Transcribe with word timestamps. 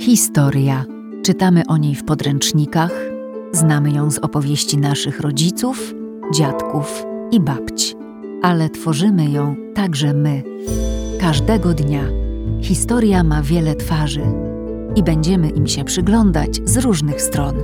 Historia. 0.00 0.84
Czytamy 1.22 1.62
o 1.68 1.76
niej 1.76 1.94
w 1.94 2.04
podręcznikach, 2.04 2.92
znamy 3.52 3.90
ją 3.90 4.10
z 4.10 4.18
opowieści 4.18 4.78
naszych 4.78 5.20
rodziców, 5.20 5.94
dziadków 6.34 7.06
i 7.30 7.40
babci, 7.40 7.94
ale 8.42 8.70
tworzymy 8.70 9.30
ją 9.30 9.56
także 9.74 10.14
my. 10.14 10.42
Każdego 11.18 11.74
dnia. 11.74 12.02
Historia 12.62 13.24
ma 13.24 13.42
wiele 13.42 13.74
twarzy 13.74 14.22
i 14.96 15.02
będziemy 15.02 15.50
im 15.50 15.66
się 15.66 15.84
przyglądać 15.84 16.60
z 16.64 16.76
różnych 16.76 17.22
stron. 17.22 17.54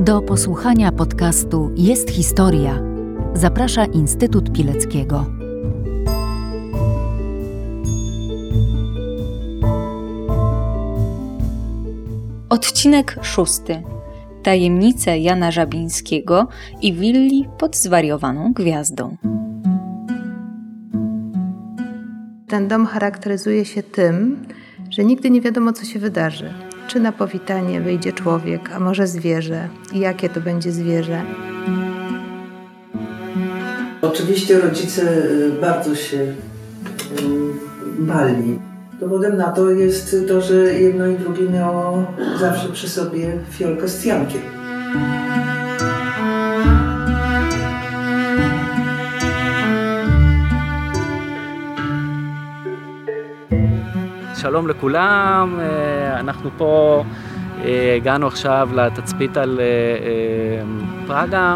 Do 0.00 0.22
posłuchania 0.22 0.92
podcastu 0.92 1.70
Jest 1.76 2.10
Historia 2.10 2.82
zaprasza 3.34 3.84
Instytut 3.84 4.52
Pileckiego. 4.52 5.37
Odcinek 12.58 13.16
szósty. 13.22 13.82
Tajemnice 14.42 15.18
Jana 15.18 15.50
Żabińskiego 15.50 16.48
i 16.82 16.92
willi 16.92 17.48
pod 17.58 17.76
zwariowaną 17.76 18.52
gwiazdą. 18.52 19.16
Ten 22.48 22.68
dom 22.68 22.86
charakteryzuje 22.86 23.64
się 23.64 23.82
tym, 23.82 24.46
że 24.90 25.04
nigdy 25.04 25.30
nie 25.30 25.40
wiadomo, 25.40 25.72
co 25.72 25.84
się 25.84 25.98
wydarzy. 25.98 26.54
Czy 26.88 27.00
na 27.00 27.12
powitanie 27.12 27.80
wyjdzie 27.80 28.12
człowiek, 28.12 28.72
a 28.72 28.80
może 28.80 29.06
zwierzę, 29.06 29.68
i 29.92 29.98
jakie 29.98 30.28
to 30.28 30.40
będzie 30.40 30.72
zwierzę. 30.72 31.22
Oczywiście 34.02 34.60
rodzice 34.60 35.02
y, 35.02 35.52
bardzo 35.60 35.94
się 35.94 36.16
y, 36.18 36.34
bali. 37.98 38.67
Dowodem 38.99 39.37
na 39.37 39.51
to 39.51 39.69
jest 39.71 40.15
to, 40.27 40.41
że 40.41 40.55
jedno 40.55 41.07
i 41.07 41.15
drugie 41.15 41.49
miało 41.49 42.05
zawsze 42.39 42.69
przy 42.69 42.89
sobie 42.89 43.37
fiolkę 43.49 43.87
z 43.87 44.01
cjankiem. 44.01 44.41
שלום 54.43 54.67
לכולם, 54.67 55.59
אנחנו 56.19 56.49
פה 56.57 57.03
הגענו 57.97 58.27
עכשיו 58.27 58.69
לתצפית 58.73 59.37
על 59.37 59.59
פראגה. 61.07 61.55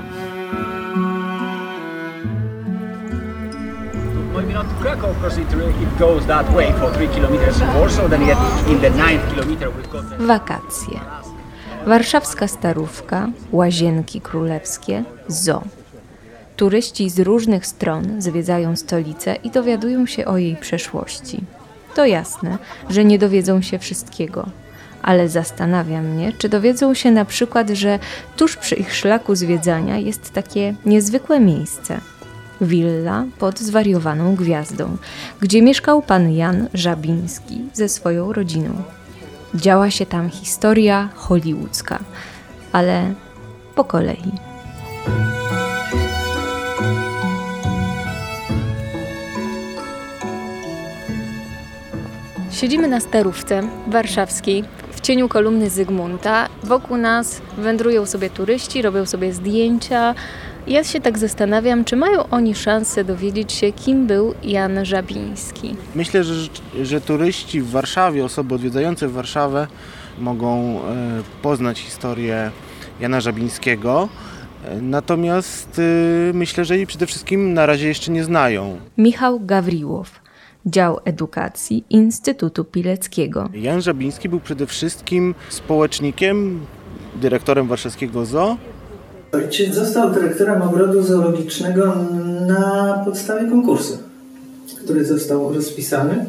Krakow, 4.82 5.14
because 5.14 5.38
it, 5.40 5.48
it 5.82 5.98
goes 5.98 6.26
that 6.26 6.54
way 6.54 6.72
for 6.72 6.90
3 6.90 7.08
kilometers 7.08 7.62
or 7.62 7.90
so, 7.90 8.08
then 8.08 8.26
yet 8.26 8.38
in 8.68 8.80
the 8.80 8.90
9th 8.90 9.34
kilometer 9.34 9.70
we've 9.70 9.90
got 9.92 10.10
the... 10.10 10.26
Wakacje. 10.26 11.00
Warszawska 11.86 12.48
Starówka, 12.48 13.28
Łazienki 13.52 14.20
Królewskie, 14.20 15.04
Zoo. 15.28 15.62
Turyści 16.56 17.10
z 17.10 17.18
różnych 17.18 17.66
stron 17.66 18.22
zwiedzają 18.22 18.76
stolicę 18.76 19.34
i 19.34 19.50
dowiadują 19.50 20.06
się 20.06 20.24
o 20.24 20.38
jej 20.38 20.56
przeszłości. 20.56 21.40
To 21.94 22.06
jasne, 22.06 22.58
że 22.90 23.04
nie 23.04 23.18
dowiedzą 23.18 23.62
się 23.62 23.78
wszystkiego, 23.78 24.46
ale 25.02 25.28
zastanawia 25.28 26.02
mnie, 26.02 26.32
czy 26.38 26.48
dowiedzą 26.48 26.94
się 26.94 27.10
na 27.10 27.24
przykład, 27.24 27.70
że 27.70 27.98
tuż 28.36 28.56
przy 28.56 28.74
ich 28.74 28.94
szlaku 28.94 29.34
zwiedzania 29.34 29.96
jest 29.96 30.32
takie 30.32 30.74
niezwykłe 30.86 31.40
miejsce. 31.40 32.00
Willa 32.62 33.24
pod 33.38 33.58
zwariowaną 33.58 34.34
gwiazdą, 34.34 34.96
gdzie 35.40 35.62
mieszkał 35.62 36.02
pan 36.02 36.32
Jan 36.32 36.68
Żabiński 36.74 37.60
ze 37.72 37.88
swoją 37.88 38.32
rodziną. 38.32 38.82
Działa 39.54 39.90
się 39.90 40.06
tam 40.06 40.30
historia 40.30 41.08
hollywoodzka, 41.14 41.98
ale 42.72 43.14
po 43.74 43.84
kolei. 43.84 44.32
Siedzimy 52.50 52.88
na 52.88 53.00
starówce 53.00 53.62
warszawskiej 53.86 54.64
w 54.92 55.00
cieniu 55.00 55.28
kolumny 55.28 55.70
Zygmunta. 55.70 56.48
Wokół 56.62 56.96
nas 56.96 57.42
wędrują 57.58 58.06
sobie 58.06 58.30
turyści, 58.30 58.82
robią 58.82 59.06
sobie 59.06 59.32
zdjęcia. 59.32 60.14
Ja 60.66 60.84
się 60.84 61.00
tak 61.00 61.18
zastanawiam, 61.18 61.84
czy 61.84 61.96
mają 61.96 62.28
oni 62.28 62.54
szansę 62.54 63.04
dowiedzieć 63.04 63.52
się, 63.52 63.72
kim 63.72 64.06
był 64.06 64.34
Jan 64.42 64.84
Żabiński. 64.84 65.76
Myślę, 65.94 66.24
że, 66.24 66.48
że 66.82 67.00
turyści 67.00 67.60
w 67.60 67.70
Warszawie, 67.70 68.24
osoby 68.24 68.54
odwiedzające 68.54 69.08
Warszawę 69.08 69.66
mogą 70.18 70.80
e, 70.80 70.80
poznać 71.42 71.78
historię 71.78 72.50
Jana 73.00 73.20
Żabińskiego. 73.20 74.08
E, 74.64 74.80
Natomiast 74.80 75.78
e, 75.78 76.32
myślę, 76.32 76.64
że 76.64 76.76
jej 76.76 76.86
przede 76.86 77.06
wszystkim 77.06 77.54
na 77.54 77.66
razie 77.66 77.88
jeszcze 77.88 78.12
nie 78.12 78.24
znają. 78.24 78.78
Michał 78.98 79.40
Gawriłow, 79.40 80.22
Dział 80.66 81.00
Edukacji 81.04 81.84
Instytutu 81.90 82.64
Pileckiego. 82.64 83.48
Jan 83.54 83.82
Żabiński 83.82 84.28
był 84.28 84.40
przede 84.40 84.66
wszystkim 84.66 85.34
społecznikiem, 85.48 86.66
dyrektorem 87.14 87.66
warszawskiego 87.68 88.24
zoo. 88.26 88.56
Ojciec 89.32 89.74
został 89.74 90.10
dyrektorem 90.10 90.62
ogrodu 90.62 91.02
zoologicznego 91.02 91.96
na 92.46 93.02
podstawie 93.04 93.50
konkursu, 93.50 93.98
który 94.84 95.04
został 95.04 95.54
rozpisany. 95.54 96.24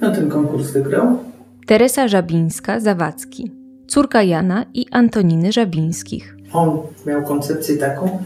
No 0.00 0.14
ten 0.14 0.28
konkurs 0.28 0.70
wygrał. 0.70 1.18
Teresa 1.66 2.06
Żabińska-Zawadzki, 2.06 3.50
córka 3.86 4.22
Jana 4.22 4.64
i 4.74 4.86
Antoniny 4.90 5.52
Żabińskich. 5.52 6.36
On 6.52 6.78
miał 7.06 7.22
koncepcję 7.22 7.76
taką, 7.76 8.18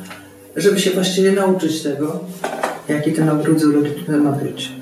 żeby 0.56 0.81
się 0.81 0.91
właściwie 0.91 1.32
nauczyć 1.32 1.82
tego, 1.82 2.20
jaki 2.88 3.12
ten 3.12 3.28
ogród 3.28 3.60
zoologiczny 3.60 4.16
ma 4.16 4.32
być. 4.32 4.72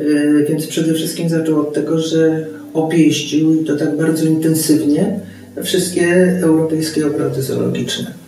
Yy, 0.00 0.46
Więc 0.48 0.66
przede 0.66 0.94
wszystkim 0.94 1.28
zaczął 1.28 1.60
od 1.60 1.74
tego, 1.74 1.98
że 1.98 2.46
objeździł 2.74 3.62
i 3.62 3.64
to 3.64 3.76
tak 3.76 3.96
bardzo 3.96 4.24
intensywnie 4.24 5.20
wszystkie 5.62 6.38
europejskie 6.42 7.06
ogrody 7.06 7.42
zoologiczne. 7.42 8.23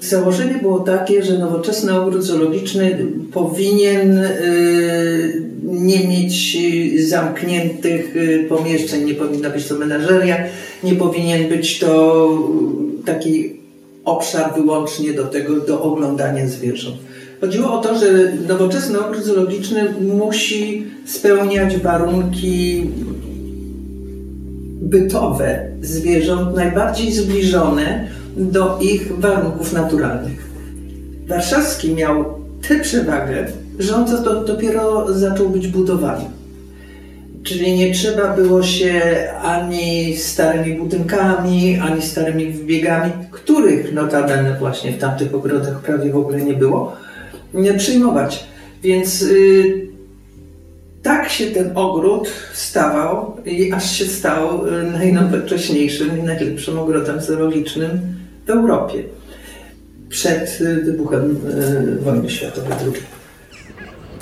Założenie 0.00 0.58
było 0.62 0.78
takie, 0.78 1.22
że 1.22 1.38
nowoczesny 1.38 2.00
ogród 2.00 2.24
zoologiczny 2.24 3.06
powinien 3.32 4.16
yy, 4.16 5.42
nie 5.62 6.08
mieć 6.08 6.54
yy, 6.54 7.06
zamkniętych 7.06 8.14
yy, 8.14 8.44
pomieszczeń, 8.48 9.04
nie 9.04 9.14
powinna 9.14 9.50
być 9.50 9.66
to 9.66 9.74
menażeria, 9.74 10.36
nie 10.84 10.94
powinien 10.94 11.48
być 11.48 11.78
to 11.78 12.28
taki 13.04 13.60
obszar 14.04 14.54
wyłącznie 14.54 15.12
do 15.12 15.24
tego, 15.24 15.60
do 15.60 15.82
oglądania 15.82 16.48
zwierząt. 16.48 16.96
Chodziło 17.40 17.72
o 17.72 17.82
to, 17.82 17.98
że 17.98 18.32
nowoczesny 18.48 19.06
ogród 19.06 19.24
zoologiczny 19.24 19.94
musi 20.00 20.86
spełniać 21.06 21.76
warunki 21.76 22.86
bytowe 24.80 25.68
zwierząt 25.82 26.56
najbardziej 26.56 27.12
zbliżone 27.12 28.08
do 28.36 28.78
ich 28.80 29.18
warunków 29.18 29.72
naturalnych. 29.72 30.50
Warszawski 31.26 31.94
miał 31.94 32.24
tę 32.68 32.80
przewagę, 32.80 33.46
że 33.78 33.96
on 33.96 34.06
to, 34.06 34.22
to 34.22 34.44
dopiero 34.44 35.14
zaczął 35.14 35.48
być 35.48 35.68
budowany. 35.68 36.24
Czyli 37.42 37.72
nie 37.72 37.94
trzeba 37.94 38.36
było 38.36 38.62
się 38.62 39.02
ani 39.42 40.16
starymi 40.16 40.78
budynkami, 40.78 41.78
ani 41.78 42.02
starymi 42.02 42.52
wybiegami, 42.52 43.12
których 43.30 43.92
notabene 43.92 44.56
właśnie 44.58 44.92
w 44.92 44.98
tamtych 44.98 45.34
ogrodach 45.34 45.80
prawie 45.80 46.12
w 46.12 46.16
ogóle 46.16 46.42
nie 46.42 46.54
było, 46.54 46.96
nie 47.54 47.74
przyjmować. 47.74 48.44
Więc 48.82 49.22
y, 49.22 49.86
tak 51.02 51.28
się 51.28 51.46
ten 51.46 51.70
ogród 51.74 52.28
stawał 52.52 53.36
i 53.44 53.72
aż 53.72 53.90
się 53.90 54.04
stał 54.04 54.66
y, 54.66 54.82
najnowocześniejszym 54.82 56.18
i 56.18 56.22
najlepszym 56.22 56.78
ogrodem 56.78 57.20
zoologicznym 57.20 58.19
w 58.50 58.52
Europie 58.52 59.04
przed 60.08 60.60
y, 60.60 60.82
wybuchem 60.84 61.36
y, 62.00 62.00
wojny 62.00 62.30
światowej 62.30 62.72
II. 62.72 63.02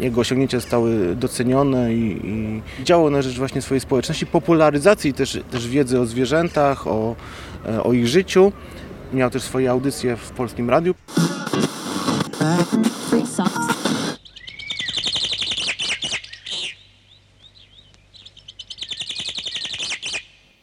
Jego 0.00 0.20
osiągnięcia 0.20 0.60
zostały 0.60 1.16
docenione 1.16 1.94
i, 1.94 2.26
i 2.26 2.62
działał 2.84 3.10
na 3.10 3.22
rzecz 3.22 3.38
właśnie 3.38 3.62
swojej 3.62 3.80
społeczności, 3.80 4.26
popularyzacji 4.26 5.14
też, 5.14 5.38
też 5.50 5.68
wiedzy 5.68 6.00
o 6.00 6.06
zwierzętach, 6.06 6.86
o, 6.86 7.16
e, 7.66 7.82
o 7.82 7.92
ich 7.92 8.08
życiu. 8.08 8.52
Miał 9.12 9.30
też 9.30 9.42
swoje 9.42 9.70
audycje 9.70 10.16
w 10.16 10.30
Polskim 10.30 10.70
Radiu. 10.70 10.94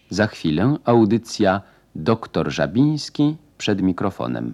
Za 0.09 0.27
chwilę 0.27 0.77
audycja 0.85 1.61
Doktor 1.95 2.51
Żabiński 2.51 3.35
przed 3.57 3.81
mikrofonem. 3.81 4.54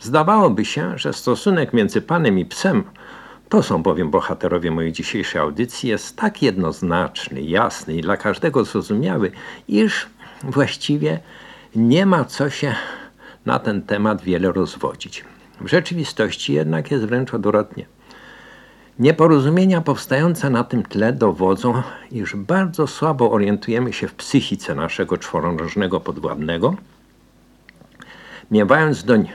Zdawałoby 0.00 0.64
się, 0.64 0.98
że 0.98 1.12
stosunek 1.12 1.72
między 1.72 2.02
panem 2.02 2.38
i 2.38 2.44
psem 2.44 2.84
To 3.48 3.62
są 3.62 3.82
bowiem 3.82 4.10
bohaterowie 4.10 4.70
mojej 4.70 4.92
dzisiejszej 4.92 5.40
audycji, 5.40 5.88
jest 5.88 6.16
tak 6.16 6.42
jednoznaczny, 6.42 7.42
jasny 7.42 7.94
i 7.94 8.00
dla 8.00 8.16
każdego 8.16 8.64
zrozumiały, 8.64 9.32
iż 9.68 10.06
właściwie 10.42 11.20
nie 11.76 12.06
ma 12.06 12.24
co 12.24 12.50
się 12.50 12.74
na 13.46 13.58
ten 13.58 13.82
temat 13.82 14.22
wiele 14.22 14.52
rozwodzić. 14.52 15.24
W 15.60 15.68
rzeczywistości 15.68 16.52
jednak 16.52 16.90
jest 16.90 17.04
wręcz 17.04 17.34
odwrotnie. 17.34 17.86
Nieporozumienia 18.98 19.80
powstające 19.80 20.50
na 20.50 20.64
tym 20.64 20.82
tle 20.82 21.12
dowodzą, 21.12 21.82
iż 22.10 22.36
bardzo 22.36 22.86
słabo 22.86 23.30
orientujemy 23.30 23.92
się 23.92 24.08
w 24.08 24.14
psychice 24.14 24.74
naszego 24.74 25.18
czworonożnego 25.18 26.00
podwładnego, 26.00 26.74
miewając 28.50 29.04
doń 29.04 29.28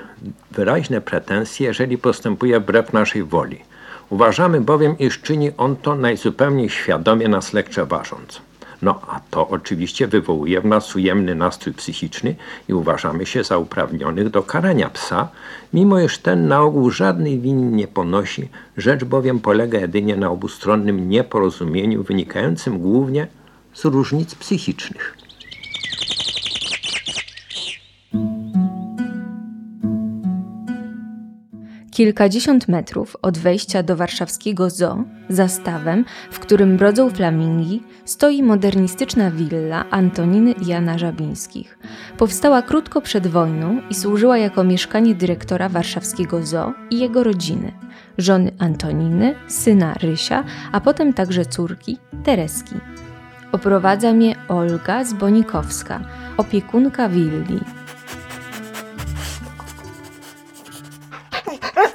wyraźne 0.52 1.02
pretensje, 1.02 1.68
jeżeli 1.68 1.98
postępuje 1.98 2.60
wbrew 2.60 2.94
naszej 2.94 3.24
woli. 3.24 3.62
Uważamy 4.10 4.62
bowiem, 4.62 4.98
iż 4.98 5.22
czyni 5.22 5.52
on 5.58 5.76
to 5.76 5.96
najzupełniej 5.96 6.70
świadomie 6.70 7.28
nas 7.28 7.54
lekceważąc. 7.54 8.42
No 8.82 9.02
a 9.08 9.20
to 9.32 9.48
oczywiście 9.48 10.08
wywołuje 10.08 10.62
w 10.62 10.66
nas 10.66 10.96
ujemny 10.96 11.36
nastrój 11.36 11.74
psychiczny 11.74 12.36
i 12.70 12.74
uważamy 12.74 13.26
się 13.26 13.44
za 13.44 13.58
uprawnionych 13.58 14.30
do 14.30 14.44
karania 14.44 14.90
psa, 14.90 15.28
mimo 15.74 16.00
iż 16.00 16.18
ten 16.18 16.48
na 16.48 16.62
ogół 16.62 16.92
żadnej 16.92 17.40
winy 17.40 17.72
nie 17.72 17.88
ponosi, 17.88 18.50
rzecz 18.78 19.04
bowiem 19.04 19.40
polega 19.40 19.80
jedynie 19.80 20.16
na 20.16 20.30
obustronnym 20.30 21.10
nieporozumieniu 21.10 22.04
wynikającym 22.04 22.80
głównie 22.80 23.28
z 23.74 23.86
różnic 23.86 24.36
psychicznych. 24.36 25.18
Kilkadziesiąt 32.00 32.68
metrów 32.68 33.18
od 33.22 33.38
wejścia 33.38 33.84
do 33.84 33.96
warszawskiego 33.96 34.70
zoo, 34.70 35.04
za 35.30 35.48
stawem, 35.48 36.06
w 36.32 36.40
którym 36.40 36.78
brodzą 36.78 37.10
flamingi, 37.10 37.84
stoi 38.06 38.44
modernistyczna 38.44 39.32
willa 39.32 39.86
Antoniny 39.90 40.52
i 40.52 40.66
Jana 40.66 40.98
Żabińskich. 40.98 41.80
Powstała 42.18 42.62
krótko 42.62 43.02
przed 43.02 43.28
wojną 43.28 43.82
i 43.90 43.96
służyła 43.96 44.38
jako 44.38 44.64
mieszkanie 44.64 45.16
dyrektora 45.16 45.70
warszawskiego 45.70 46.46
zoo 46.46 46.74
i 46.90 47.00
jego 47.00 47.24
rodziny, 47.24 47.72
żony 48.18 48.52
Antoniny, 48.60 49.36
syna 49.48 49.94
Rysia, 49.94 50.44
a 50.72 50.82
potem 50.82 51.14
także 51.14 51.46
córki 51.46 51.98
Tereski. 52.24 52.76
Oprowadza 53.52 54.14
mnie 54.14 54.36
Olga 54.48 55.04
Zbonikowska, 55.04 56.00
opiekunka 56.38 57.10
willi. 57.10 57.60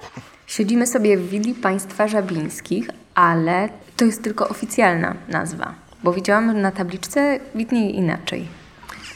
Siedzimy 0.57 0.87
sobie 0.87 1.17
w 1.17 1.29
willi 1.29 1.55
państwa 1.55 2.09
żabińskich, 2.09 2.91
ale 3.15 3.69
to 3.97 4.05
jest 4.05 4.23
tylko 4.23 4.49
oficjalna 4.49 5.15
nazwa, 5.29 5.75
bo 6.05 6.13
widziałam 6.13 6.61
na 6.61 6.71
tabliczce 6.71 7.41
widnieje 7.55 7.91
inaczej. 7.91 8.49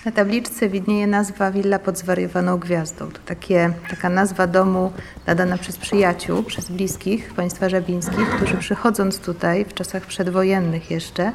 Na 0.05 0.12
tabliczce 0.12 0.69
widnieje 0.69 1.06
nazwa 1.06 1.50
Willa 1.50 1.79
pod 1.79 1.99
zwariowaną 1.99 2.58
gwiazdą. 2.58 3.11
To 3.11 3.19
takie, 3.26 3.73
taka 3.90 4.08
nazwa 4.08 4.46
domu 4.46 4.93
nadana 5.26 5.58
przez 5.58 5.76
przyjaciół, 5.76 6.43
przez 6.43 6.70
bliskich 6.70 7.35
państwa 7.35 7.69
żabińskich, 7.69 8.29
którzy 8.37 8.56
przychodząc 8.56 9.19
tutaj 9.19 9.64
w 9.64 9.75
czasach 9.75 10.06
przedwojennych 10.06 10.91
jeszcze, 10.91 11.32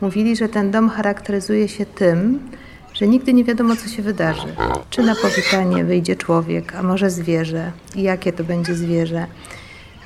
mówili, 0.00 0.36
że 0.36 0.48
ten 0.48 0.70
dom 0.70 0.88
charakteryzuje 0.88 1.68
się 1.68 1.86
tym, 1.86 2.50
że 2.94 3.08
nigdy 3.08 3.32
nie 3.32 3.44
wiadomo, 3.44 3.76
co 3.76 3.88
się 3.88 4.02
wydarzy. 4.02 4.54
Czy 4.90 5.02
na 5.02 5.14
powitanie 5.14 5.84
wyjdzie 5.84 6.16
człowiek, 6.16 6.74
a 6.74 6.82
może 6.82 7.10
zwierzę, 7.10 7.72
i 7.96 8.02
jakie 8.02 8.32
to 8.32 8.44
będzie 8.44 8.74
zwierzę. 8.74 9.26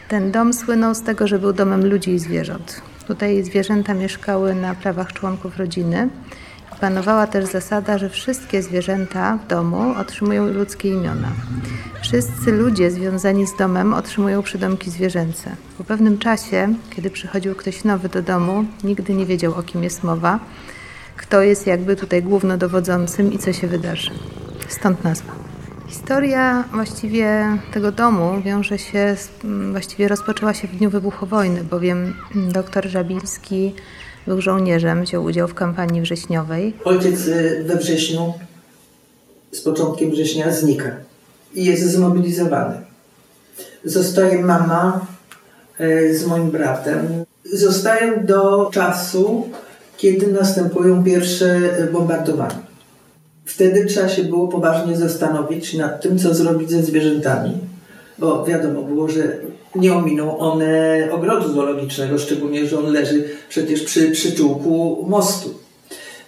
Ten 0.09 0.33
dom 0.33 0.53
słynął 0.53 0.95
z 0.95 1.03
tego, 1.03 1.29
że 1.29 1.39
był 1.39 1.53
domem 1.53 1.87
ludzi 1.87 2.11
i 2.11 2.19
zwierząt. 2.19 2.81
Tutaj 3.07 3.45
zwierzęta 3.45 3.95
mieszkały 3.95 4.55
na 4.55 4.75
prawach 4.75 5.13
członków 5.13 5.57
rodziny. 5.57 6.09
Panowała 6.81 7.27
też 7.27 7.45
zasada, 7.45 7.99
że 7.99 8.11
wszystkie 8.11 8.63
zwierzęta 8.63 9.39
w 9.45 9.47
domu 9.47 9.95
otrzymują 10.01 10.47
ludzkie 10.47 10.89
imiona. 10.89 11.29
Wszyscy 12.03 12.53
ludzie 12.53 12.91
związani 12.91 13.47
z 13.47 13.57
domem 13.57 13.95
otrzymują 13.95 14.43
przydomki 14.43 14.91
zwierzęce. 14.91 15.51
Po 15.79 15.85
pewnym 15.85 16.19
czasie, 16.19 16.75
kiedy 16.97 17.11
przychodził 17.11 17.55
ktoś 17.55 17.85
nowy 17.85 18.09
do 18.09 18.23
domu, 18.23 18.65
nigdy 18.85 19.15
nie 19.15 19.27
wiedział, 19.27 19.55
o 19.55 19.63
kim 19.63 19.85
jest 19.85 20.05
mowa 20.05 20.41
kto 21.17 21.43
jest 21.43 21.67
jakby 21.67 21.97
tutaj 21.97 22.23
głównodowodzącym 22.23 23.33
i 23.33 23.39
co 23.39 23.53
się 23.53 23.67
wydarzy. 23.67 24.11
Stąd 24.69 25.05
nazwa. 25.05 25.33
Historia 25.89 26.65
właściwie 26.73 27.59
tego 27.73 27.93
domu 27.93 28.43
wiąże 28.43 28.79
się, 28.79 29.17
z, 29.17 29.29
właściwie 29.71 30.09
rozpoczęła 30.09 30.55
się 30.55 30.69
w 30.69 30.77
dniu 30.77 30.91
wybuchu 30.91 31.27
wojny, 31.27 31.65
bowiem 31.65 32.15
doktor 32.35 32.89
Żabiński 32.89 33.75
był 34.27 34.41
żołnierzem, 34.41 35.03
wziął 35.03 35.25
udział 35.25 35.49
w 35.49 35.55
kampanii 35.55 36.01
wrześniowej. 36.01 36.75
Ojciec 36.85 37.27
y, 37.27 37.65
we 37.67 37.77
wrześniu, 37.77 38.35
z 39.53 39.61
początkiem 39.61 40.11
września 40.11 40.53
znika 40.53 40.91
i 41.55 41.65
jest 41.65 41.83
zmobilizowany. 41.83 42.77
Zostaje 43.85 44.43
mama 44.43 45.07
y, 45.81 46.19
z 46.19 46.27
moim 46.27 46.51
bratem. 46.51 47.25
Zostają 47.53 48.27
do 48.27 48.71
czasu, 48.73 49.49
kiedy 50.05 50.27
następują 50.27 51.05
pierwsze 51.05 51.61
bombardowania. 51.93 52.63
Wtedy 53.45 53.87
trzeba 53.87 54.09
się 54.09 54.25
było 54.25 54.49
poważnie 54.49 54.97
zastanowić 54.97 55.75
nad 55.75 56.03
tym, 56.03 56.19
co 56.19 56.35
zrobić 56.35 56.71
ze 56.71 56.83
zwierzętami, 56.83 57.53
bo 58.19 58.45
wiadomo 58.45 58.83
było, 58.83 59.09
że 59.09 59.37
nie 59.75 59.95
ominą 59.95 60.39
one 60.39 61.09
ogrodu 61.13 61.53
zoologicznego, 61.53 62.19
szczególnie, 62.19 62.67
że 62.67 62.79
on 62.79 62.93
leży 62.93 63.25
przecież 63.49 63.83
przy 63.83 64.11
przyczółku 64.11 65.05
mostu. 65.09 65.55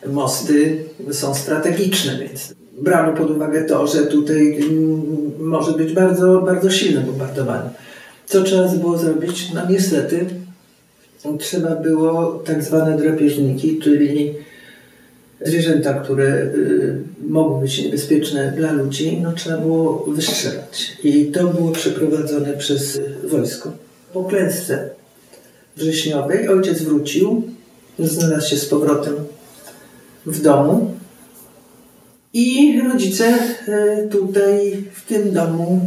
Mosty 0.06 0.84
są 1.12 1.34
strategiczne, 1.34 2.18
więc 2.18 2.54
brano 2.80 3.12
pod 3.12 3.30
uwagę 3.30 3.64
to, 3.64 3.86
że 3.86 4.06
tutaj 4.06 4.56
mm, 4.56 5.32
może 5.38 5.72
być 5.72 5.92
bardzo, 5.92 6.40
bardzo 6.40 6.70
silne 6.70 7.00
bombardowanie. 7.00 7.70
Co 8.26 8.42
trzeba 8.42 8.68
było 8.68 8.98
zrobić? 8.98 9.52
No 9.54 9.60
niestety 9.70 10.26
trzeba 11.38 11.76
było 11.76 12.32
tak 12.32 12.62
zwane 12.62 12.96
drapieżniki, 12.96 13.78
czyli 13.78 14.34
zwierzęta, 15.40 15.94
które 15.94 16.24
y, 16.24 16.98
mogły 17.28 17.60
być 17.60 17.82
niebezpieczne 17.82 18.52
dla 18.56 18.72
ludzi, 18.72 19.20
no 19.22 19.32
trzeba 19.32 19.58
było 19.58 20.04
wystrzelać. 20.08 20.96
I 21.04 21.26
to 21.26 21.46
było 21.46 21.70
przeprowadzone 21.70 22.52
przez 22.52 23.00
wojsko. 23.24 23.72
Po 24.12 24.24
klęsce 24.24 24.90
wrześniowej 25.76 26.48
ojciec 26.48 26.82
wrócił, 26.82 27.42
znalazł 27.98 28.48
się 28.48 28.56
z 28.56 28.66
powrotem 28.66 29.14
w 30.26 30.42
domu 30.42 30.94
i 32.32 32.80
rodzice 32.92 33.34
y, 33.68 34.08
tutaj 34.08 34.84
w 34.92 35.08
tym 35.08 35.32
domu 35.32 35.80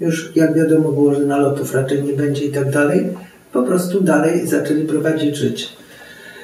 już 0.00 0.36
jak 0.36 0.54
wiadomo 0.54 0.92
było, 0.92 1.14
że 1.14 1.20
nalotów 1.20 1.74
raczej 1.74 2.02
nie 2.02 2.12
będzie 2.12 2.44
i 2.44 2.52
tak 2.52 2.70
dalej, 2.70 3.08
po 3.56 3.62
prostu 3.62 4.00
dalej 4.00 4.46
zaczęli 4.46 4.82
prowadzić 4.82 5.36
życie. 5.36 5.66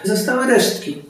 Zostały 0.05 0.47
resztki 0.47 1.03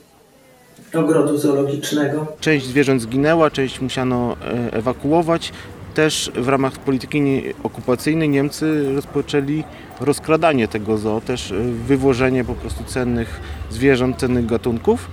ogrodu 0.95 1.39
zoologicznego. 1.39 2.27
Część 2.41 2.67
zwierząt 2.67 3.03
zginęła, 3.03 3.51
część 3.51 3.81
musiano 3.81 4.37
e, 4.45 4.73
ewakuować. 4.73 5.53
Też 5.95 6.33
w 6.35 6.49
ramach 6.49 6.79
polityki 6.79 7.43
okupacyjnej 7.63 8.29
Niemcy 8.29 8.95
rozpoczęli 8.95 9.65
rozkradanie 10.01 10.69
tego 10.69 10.99
zoo, 10.99 11.21
też 11.21 11.53
e, 11.53 11.55
wywożenie 11.87 12.45
po 12.45 12.55
prostu 12.55 12.85
cennych 12.85 13.41
zwierząt, 13.71 14.17
cennych 14.17 14.47
gatunków. 14.47 15.09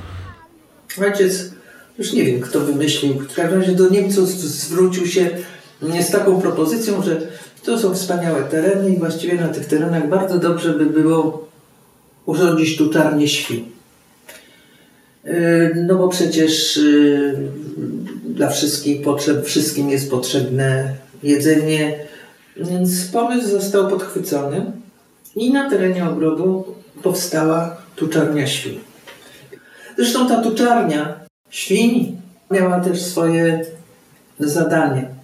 Ojciec, 1.01 1.51
już 1.97 2.13
nie 2.13 2.23
wiem 2.23 2.41
kto 2.41 2.59
wymyślił, 2.59 3.13
w 3.13 3.35
każdym 3.35 3.59
razie 3.59 3.71
do 3.71 3.89
Niemców 3.89 4.29
zwrócił 4.29 5.07
się 5.07 5.29
z 5.81 6.11
taką 6.11 6.41
propozycją, 6.41 7.03
że 7.03 7.21
to 7.65 7.79
są 7.79 7.95
wspaniałe 7.95 8.43
tereny 8.43 8.89
i 8.89 8.97
właściwie 8.97 9.35
na 9.35 9.47
tych 9.47 9.65
terenach 9.65 10.09
bardzo 10.09 10.39
dobrze 10.39 10.73
by 10.73 10.85
było 10.85 11.47
urządzić 12.25 12.77
tu 12.77 12.89
czarnie 12.89 13.27
świn. 13.27 13.65
Yy, 15.23 15.85
no 15.87 15.95
bo 15.95 16.07
przecież 16.07 16.77
yy, 16.77 17.37
dla 18.25 18.49
wszystkich 18.49 19.01
potrzeb, 19.01 19.45
wszystkim 19.45 19.89
jest 19.89 20.11
potrzebne 20.11 20.93
jedzenie, 21.23 21.99
więc 22.57 23.05
pomysł 23.05 23.49
został 23.49 23.89
podchwycony 23.89 24.71
i 25.35 25.53
na 25.53 25.69
terenie 25.69 26.09
ogrodu 26.09 26.65
powstała 27.03 27.77
tuczarnia 27.95 28.47
świn. 28.47 28.79
Zresztą 29.97 30.27
ta 30.27 30.41
tuczarnia 30.41 31.19
świń 31.49 32.17
miała 32.51 32.79
też 32.79 33.01
swoje 33.01 33.65
zadanie. 34.39 35.18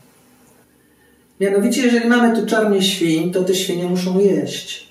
Mianowicie, 1.39 1.82
jeżeli 1.82 2.08
mamy 2.08 2.36
tu 2.36 2.46
czarnie 2.46 2.82
świń, 2.82 3.32
to 3.32 3.44
te 3.44 3.56
świnie 3.56 3.84
muszą 3.84 4.20
jeść. 4.20 4.88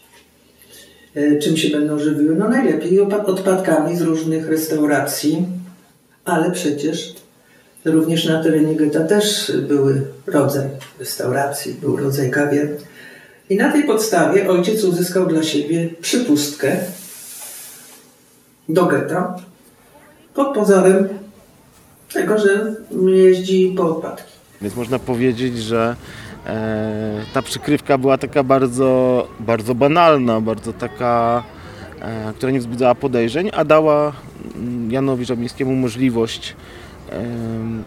E, 1.15 1.39
czym 1.39 1.57
się 1.57 1.71
będą 1.71 1.99
żywiły? 1.99 2.35
No 2.35 2.49
najlepiej 2.49 3.01
odpadkami 3.01 3.97
z 3.97 4.01
różnych 4.01 4.49
restauracji, 4.49 5.47
ale 6.25 6.51
przecież 6.51 7.15
również 7.85 8.25
na 8.25 8.43
terenie 8.43 8.77
getta 8.77 9.01
też 9.01 9.53
były 9.69 10.03
rodzaj 10.27 10.69
restauracji, 10.99 11.75
był 11.75 11.97
rodzaj 11.97 12.31
kawiar. 12.31 12.69
I 13.51 13.57
na 13.57 13.73
tej 13.73 13.85
podstawie 13.85 14.51
ojciec 14.51 14.85
uzyskał 14.85 15.27
dla 15.27 15.43
siebie 15.43 15.89
przypustkę 16.01 16.77
do 18.69 18.87
getta 18.87 19.37
pod 20.35 20.55
pozorem 20.55 21.09
tego, 22.13 22.39
że 22.39 22.75
jeździ 23.07 23.75
po 23.77 23.97
odpadki. 23.97 24.33
Więc 24.63 24.77
można 24.77 24.99
powiedzieć, 24.99 25.59
że 25.59 25.97
ta 27.33 27.43
przykrywka 27.43 27.99
była 27.99 28.19
taka 28.19 28.43
bardzo, 28.43 29.29
bardzo 29.41 29.75
banalna, 29.75 30.41
bardzo 30.41 30.73
taka, 30.73 31.43
e, 32.01 32.33
która 32.37 32.53
nie 32.53 32.59
wzbudzała 32.59 32.95
podejrzeń, 32.95 33.51
a 33.53 33.65
dała 33.65 34.13
mm, 34.57 34.93
Janowi 34.93 35.25
Żabińskiemu 35.25 35.75
możliwość 35.75 36.57
e, 37.13 37.25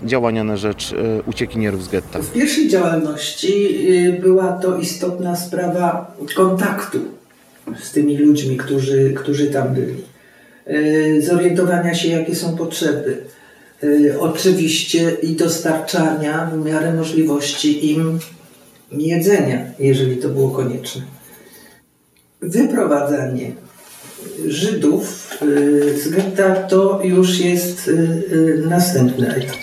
działania 0.04 0.44
na 0.44 0.58
rzecz 0.58 0.94
e, 0.94 1.22
uciekinierów 1.22 1.84
z 1.84 1.88
getta. 1.88 2.20
W 2.20 2.34
pierwszej 2.34 2.70
działalności 2.70 3.78
y, 3.92 4.22
była 4.22 4.52
to 4.52 4.78
istotna 4.78 5.36
sprawa 5.36 6.16
kontaktu 6.36 7.00
z 7.80 7.92
tymi 7.92 8.18
ludźmi, 8.18 8.58
którzy, 8.58 9.14
którzy 9.14 9.48
tam 9.48 9.74
byli. 9.74 10.04
Zorientowania 11.22 11.96
się, 11.96 12.10
jakie 12.10 12.36
są 12.36 12.58
potrzeby. 12.58 13.18
Oczywiście 14.20 15.12
i 15.22 15.36
dostarczania 15.36 16.52
w 16.54 16.66
miarę 16.66 16.94
możliwości 16.94 17.92
im 17.92 18.20
jedzenia, 18.91 19.65
jeżeli 19.79 20.17
to 20.17 20.29
było 20.29 20.50
konieczne. 20.50 21.01
Wyprowadzanie 22.41 23.51
Żydów 24.48 25.29
y, 25.41 26.01
z 26.01 26.10
getta 26.10 26.56
to 26.56 27.00
już 27.03 27.39
jest 27.39 27.88
y, 27.88 27.91
y, 27.91 28.63
następny 28.70 29.36
etap. 29.36 29.56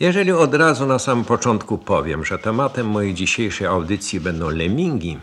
Jeżeli 0.00 0.32
od 0.32 0.54
razu 0.54 0.86
na 0.86 0.98
samym 0.98 1.24
początku 1.24 1.78
powiem, 1.78 2.24
że 2.24 2.38
tematem 2.38 2.86
mojej 2.86 3.14
dzisiejszej 3.14 3.66
audycji 3.66 4.20
będą 4.20 4.50
lemingi, 4.50 5.18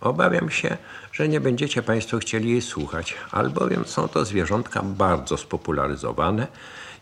obawiam 0.00 0.50
się, 0.50 0.76
że 1.12 1.28
nie 1.28 1.40
będziecie 1.40 1.82
Państwo 1.82 2.18
chcieli 2.18 2.50
jej 2.50 2.62
słuchać, 2.62 3.14
albowiem 3.30 3.84
są 3.84 4.08
to 4.08 4.24
zwierzątka 4.24 4.82
bardzo 4.82 5.36
spopularyzowane 5.36 6.46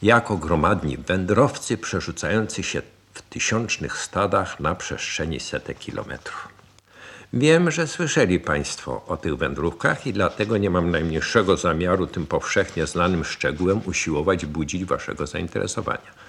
jako 0.03 0.37
gromadni 0.37 0.97
wędrowcy 0.97 1.79
przerzucający 1.79 2.63
się 2.63 2.83
w 3.15 3.23
tysiącznych 3.23 3.99
stadach 3.99 4.61
na 4.61 4.75
przestrzeni 4.75 5.41
setek 5.41 5.79
kilometrów. 5.79 6.49
Wiem, 7.33 7.71
że 7.71 7.87
słyszeli 7.87 8.41
Państwo 8.41 9.05
o 9.07 9.17
tych 9.17 9.37
wędrówkach 9.37 10.07
i 10.07 10.13
dlatego 10.13 10.59
nie 10.59 10.71
mam 10.71 10.91
najmniejszego 10.91 11.57
zamiaru 11.57 12.07
tym 12.07 12.27
powszechnie 12.27 12.87
znanym 12.87 13.25
szczegółem 13.25 13.81
usiłować 13.87 14.47
budzić 14.47 14.85
Waszego 14.85 15.27
zainteresowania. 15.27 16.27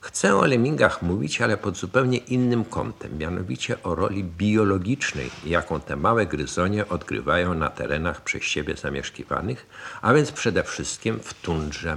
Chcę 0.00 0.36
o 0.36 0.44
lemingach 0.44 1.02
mówić, 1.02 1.40
ale 1.40 1.56
pod 1.56 1.76
zupełnie 1.76 2.18
innym 2.18 2.64
kątem, 2.64 3.18
mianowicie 3.18 3.82
o 3.82 3.94
roli 3.94 4.24
biologicznej, 4.24 5.30
jaką 5.46 5.80
te 5.80 5.96
małe 5.96 6.26
gryzonie 6.26 6.88
odgrywają 6.88 7.54
na 7.54 7.68
terenach 7.70 8.20
przez 8.20 8.42
siebie 8.42 8.76
zamieszkiwanych, 8.76 9.66
a 10.02 10.14
więc 10.14 10.32
przede 10.32 10.64
wszystkim 10.64 11.20
w 11.20 11.34
tundrze. 11.34 11.96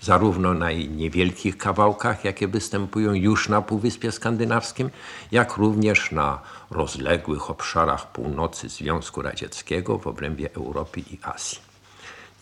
Zarówno 0.00 0.54
na 0.54 0.72
niewielkich 0.72 1.58
kawałkach, 1.58 2.24
jakie 2.24 2.48
występują 2.48 3.14
już 3.14 3.48
na 3.48 3.62
Półwyspie 3.62 4.12
Skandynawskim, 4.12 4.90
jak 5.32 5.56
również 5.56 6.12
na 6.12 6.40
rozległych 6.70 7.50
obszarach 7.50 8.12
północy 8.12 8.68
Związku 8.68 9.22
Radzieckiego 9.22 9.98
w 9.98 10.06
obrębie 10.06 10.54
Europy 10.54 11.00
i 11.00 11.18
Azji. 11.22 11.58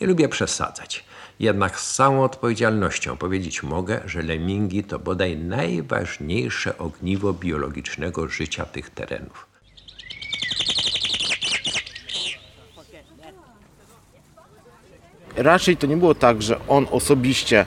Nie 0.00 0.06
lubię 0.06 0.28
przesadzać. 0.28 1.04
Jednak 1.40 1.80
z 1.80 1.94
całą 1.94 2.24
odpowiedzialnością 2.24 3.16
powiedzieć 3.16 3.62
mogę, 3.62 4.00
że 4.04 4.22
lemingi 4.22 4.84
to 4.84 4.98
bodaj 4.98 5.36
najważniejsze 5.36 6.78
ogniwo 6.78 7.32
biologicznego 7.32 8.28
życia 8.28 8.64
tych 8.64 8.90
terenów. 8.90 9.46
Raczej 15.36 15.76
to 15.76 15.86
nie 15.86 15.96
było 15.96 16.14
tak, 16.14 16.42
że 16.42 16.60
on 16.68 16.86
osobiście 16.90 17.66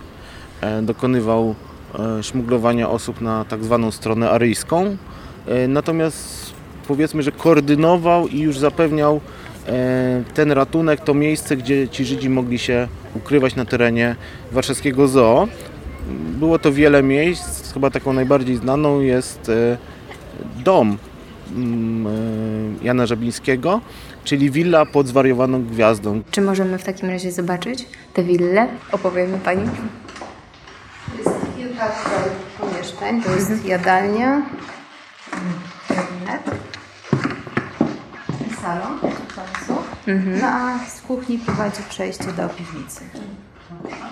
e, 0.62 0.82
dokonywał 0.82 1.56
e, 2.00 2.24
szmuglowania 2.24 2.90
osób 2.90 3.22
na 3.22 3.46
tak 3.46 3.64
zwaną 3.64 3.92
stronę 3.92 4.30
aryjską, 4.30 4.98
e, 5.48 5.68
natomiast 5.68 6.54
powiedzmy, 6.88 7.24
że 7.24 7.32
koordynował 7.32 8.28
i 8.28 8.40
już 8.40 8.58
zapewniał 8.58 9.22
ten 10.34 10.52
ratunek, 10.52 11.00
to 11.02 11.14
miejsce, 11.14 11.58
gdzie 11.58 11.90
ci 11.90 12.06
Żydzi 12.06 12.30
mogli 12.30 12.60
się 12.60 12.88
ukrywać 13.16 13.56
na 13.56 13.66
terenie 13.66 14.16
warszawskiego 14.52 15.08
zoo. 15.08 15.48
Było 16.40 16.60
to 16.60 16.72
wiele 16.72 17.04
miejsc, 17.04 17.74
chyba 17.74 17.90
taką 17.90 18.14
najbardziej 18.14 18.56
znaną 18.56 19.00
jest 19.00 19.52
dom 20.64 20.98
Jana 22.82 23.06
Żabińskiego, 23.06 23.82
czyli 24.24 24.52
willa 24.52 24.86
pod 24.86 25.08
zwariowaną 25.08 25.64
gwiazdą. 25.64 26.22
Czy 26.32 26.42
możemy 26.42 26.78
w 26.78 26.84
takim 26.84 27.10
razie 27.10 27.32
zobaczyć 27.32 27.86
tę 28.14 28.24
willę? 28.24 28.68
Opowiemy 28.92 29.40
Pani. 29.40 29.70
Jest 31.18 31.40
kilka 31.58 31.92
pomieszczeń. 32.60 33.24
To 33.24 33.32
jest 33.32 33.66
jadalnia, 33.66 34.42
gabinet, 35.90 36.44
salon 38.62 38.98
w 39.00 39.36
końcu. 39.36 39.82
No 40.42 40.48
a 40.48 40.80
z 40.86 41.02
kuchni 41.02 41.38
prowadzi 41.38 41.82
przejście 41.90 42.34
do 42.34 42.50
piwnicy. 42.50 43.02
Wygląda 43.14 44.08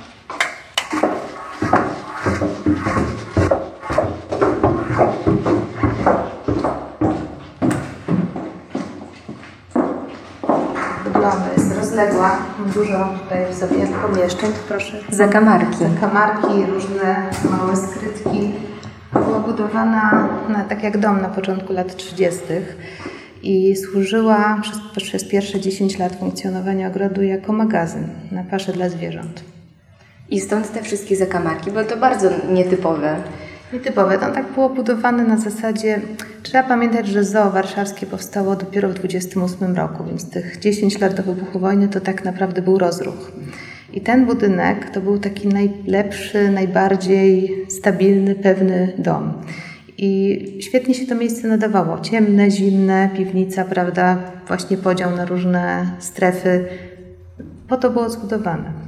jest 3.06 3.25
rozległa, 11.96 12.38
dużo 12.74 13.10
tutaj 13.24 13.46
w 13.52 13.56
sobie 13.56 13.88
pomieszczeń. 14.02 14.52
Tu 14.52 14.60
Proszę 14.68 14.98
Zakamarki. 15.10 15.78
Zakamarki, 15.78 16.66
różne 16.74 17.30
małe 17.52 17.76
skrytki. 17.76 18.52
Była 19.14 19.40
budowana 19.40 20.30
na, 20.50 20.64
tak 20.64 20.84
jak 20.84 20.98
dom 20.98 21.22
na 21.22 21.30
początku 21.30 21.74
lat 21.74 21.96
30. 21.96 22.40
i 23.44 23.76
służyła 23.76 24.60
przez, 24.62 24.80
przez 24.98 25.30
pierwsze 25.30 25.60
10 25.60 26.00
lat 26.00 26.16
funkcjonowania 26.16 26.88
ogrodu 26.88 27.24
jako 27.24 27.54
magazyn 27.54 28.08
na 28.32 28.44
pasze 28.44 28.74
dla 28.74 28.90
zwierząt. 28.90 29.44
I 30.30 30.40
stąd 30.40 30.74
te 30.74 30.82
wszystkie 30.82 31.16
zakamarki, 31.16 31.72
bo 31.72 31.84
to 31.84 31.98
bardzo 31.98 32.30
nietypowe. 32.50 33.16
Nietypowe. 33.74 34.18
No 34.22 34.32
tak 34.32 34.54
było 34.54 34.70
budowane 34.70 35.24
na 35.24 35.38
zasadzie. 35.38 36.02
Trzeba 36.44 36.64
pamiętać, 36.64 37.08
że 37.08 37.24
zoo 37.24 37.52
warszawskie 37.52 38.06
powstało 38.06 38.56
dopiero 38.56 38.90
w 38.90 38.94
28 38.94 39.76
roku, 39.76 40.04
więc 40.04 40.30
tych 40.30 40.60
10 40.60 41.00
lat 41.00 41.14
do 41.14 41.24
wybuchu 41.24 41.60
wojny 41.60 41.88
to 41.88 42.02
tak 42.02 42.26
naprawdę 42.26 42.62
był 42.62 42.78
rozruch. 42.78 43.32
I 43.94 44.02
ten 44.02 44.26
budynek 44.26 44.90
to 44.90 45.02
był 45.02 45.20
taki 45.20 45.48
najlepszy, 45.48 46.50
najbardziej 46.52 47.66
stabilny, 47.70 48.36
pewny 48.36 48.94
dom. 48.98 49.34
I 49.98 50.42
świetnie 50.62 50.94
się 50.94 51.08
to 51.08 51.16
miejsce 51.16 51.48
nadawało. 51.48 52.00
Ciemne, 52.00 52.52
zimne, 52.52 53.10
piwnica, 53.18 53.64
prawda? 53.64 54.18
Właśnie 54.48 54.78
podział 54.78 55.16
na 55.16 55.26
różne 55.26 55.92
strefy. 56.00 56.66
Po 57.68 57.78
to 57.78 57.90
było 57.90 58.10
zbudowane. 58.10 58.85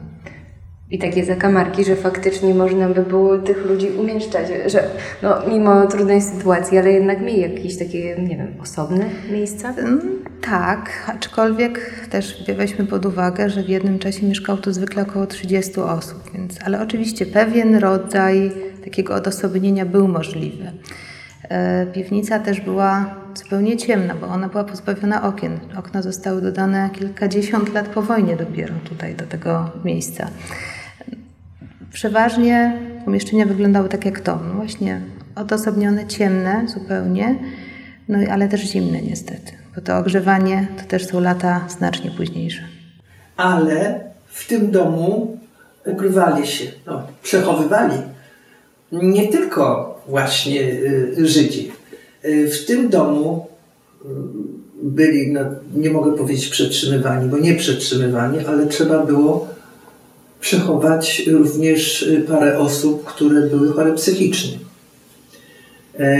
I 0.92 1.00
takie 1.00 1.26
zakamarki, 1.26 1.84
że 1.84 1.96
faktycznie 1.96 2.54
można 2.54 2.90
by 2.90 3.02
było 3.02 3.38
tych 3.38 3.66
ludzi 3.66 3.88
umieszczać, 3.90 4.48
że 4.66 4.84
no, 5.24 5.36
mimo 5.50 5.88
trudnej 5.88 6.22
sytuacji, 6.22 6.78
ale 6.78 6.92
jednak 6.92 7.22
mieli 7.22 7.42
jakieś 7.42 7.78
takie, 7.78 8.16
nie 8.22 8.38
wiem, 8.38 8.54
osobne 8.62 9.06
miejsca? 9.32 9.70
Mm, 9.70 10.24
Tak, 10.42 10.90
aczkolwiek 11.08 12.06
też 12.10 12.44
weźmy 12.58 12.86
pod 12.86 13.06
uwagę, 13.06 13.50
że 13.50 13.64
w 13.64 13.70
jednym 13.70 14.00
czasie 14.00 14.26
mieszkało 14.26 14.58
tu 14.58 14.74
zwykle 14.74 15.04
około 15.04 15.26
30 15.26 15.80
osób, 15.80 16.32
więc, 16.34 16.58
ale 16.66 16.82
oczywiście 16.82 17.26
pewien 17.26 17.76
rodzaj 17.76 18.52
takiego 18.84 19.16
odosobnienia 19.16 19.86
był 19.86 20.08
możliwy. 20.08 20.72
E, 21.50 21.86
Piwnica 21.86 22.40
też 22.40 22.62
była 22.62 23.16
zupełnie 23.36 23.78
ciemna, 23.78 24.16
bo 24.16 24.28
ona 24.28 24.50
była 24.50 24.64
pozbawiona 24.64 25.24
okien. 25.24 25.60
Okna 25.78 26.02
zostały 26.02 26.42
dodane 26.42 26.90
kilkadziesiąt 26.94 27.74
lat 27.74 27.88
po 27.88 28.02
wojnie 28.02 28.36
dopiero 28.36 28.74
tutaj 28.90 29.16
do 29.16 29.26
tego 29.26 29.70
miejsca. 29.86 30.28
Przeważnie 31.94 32.78
pomieszczenia 33.06 33.46
wyglądały 33.46 33.90
tak 33.90 34.06
jak 34.06 34.20
to, 34.20 34.40
no 34.48 34.54
właśnie 34.54 35.02
odosobnione, 35.36 36.08
ciemne 36.08 36.66
zupełnie, 36.68 37.36
no 38.10 38.18
ale 38.32 38.48
też 38.48 38.62
zimne 38.62 39.02
niestety, 39.02 39.52
bo 39.76 39.82
to 39.82 39.98
ogrzewanie 39.98 40.68
to 40.78 40.84
też 40.88 41.06
są 41.08 41.20
lata 41.20 41.66
znacznie 41.70 42.12
późniejsze. 42.12 42.62
ale 43.38 44.00
w 44.28 44.48
tym 44.48 44.72
domu 44.72 45.38
ukrywali 45.86 46.48
się, 46.48 46.66
no, 46.86 47.08
przechowywali 47.24 47.96
nie 48.92 49.28
tylko 49.28 49.96
właśnie 50.08 50.62
y, 50.62 51.28
Żydzi. 51.28 51.72
Y, 52.26 52.48
W 52.50 52.66
tym 52.66 52.90
domu 52.90 53.48
y, 54.06 54.08
byli, 54.84 55.32
no, 55.32 55.40
nie 55.76 55.90
mogę 55.90 56.18
powiedzieć 56.18 56.48
przetrzymywani, 56.48 57.30
bo 57.30 57.38
nie 57.38 57.56
przetrzymywani, 57.56 58.46
ale 58.46 58.66
trzeba 58.68 59.06
było 59.06 59.48
przechować 60.40 61.28
również 61.28 62.10
parę 62.28 62.60
osób, 62.60 63.06
które 63.06 63.42
były 63.42 63.74
chore 63.74 63.94
psychicznie. 63.94 64.58
E, 66.00 66.18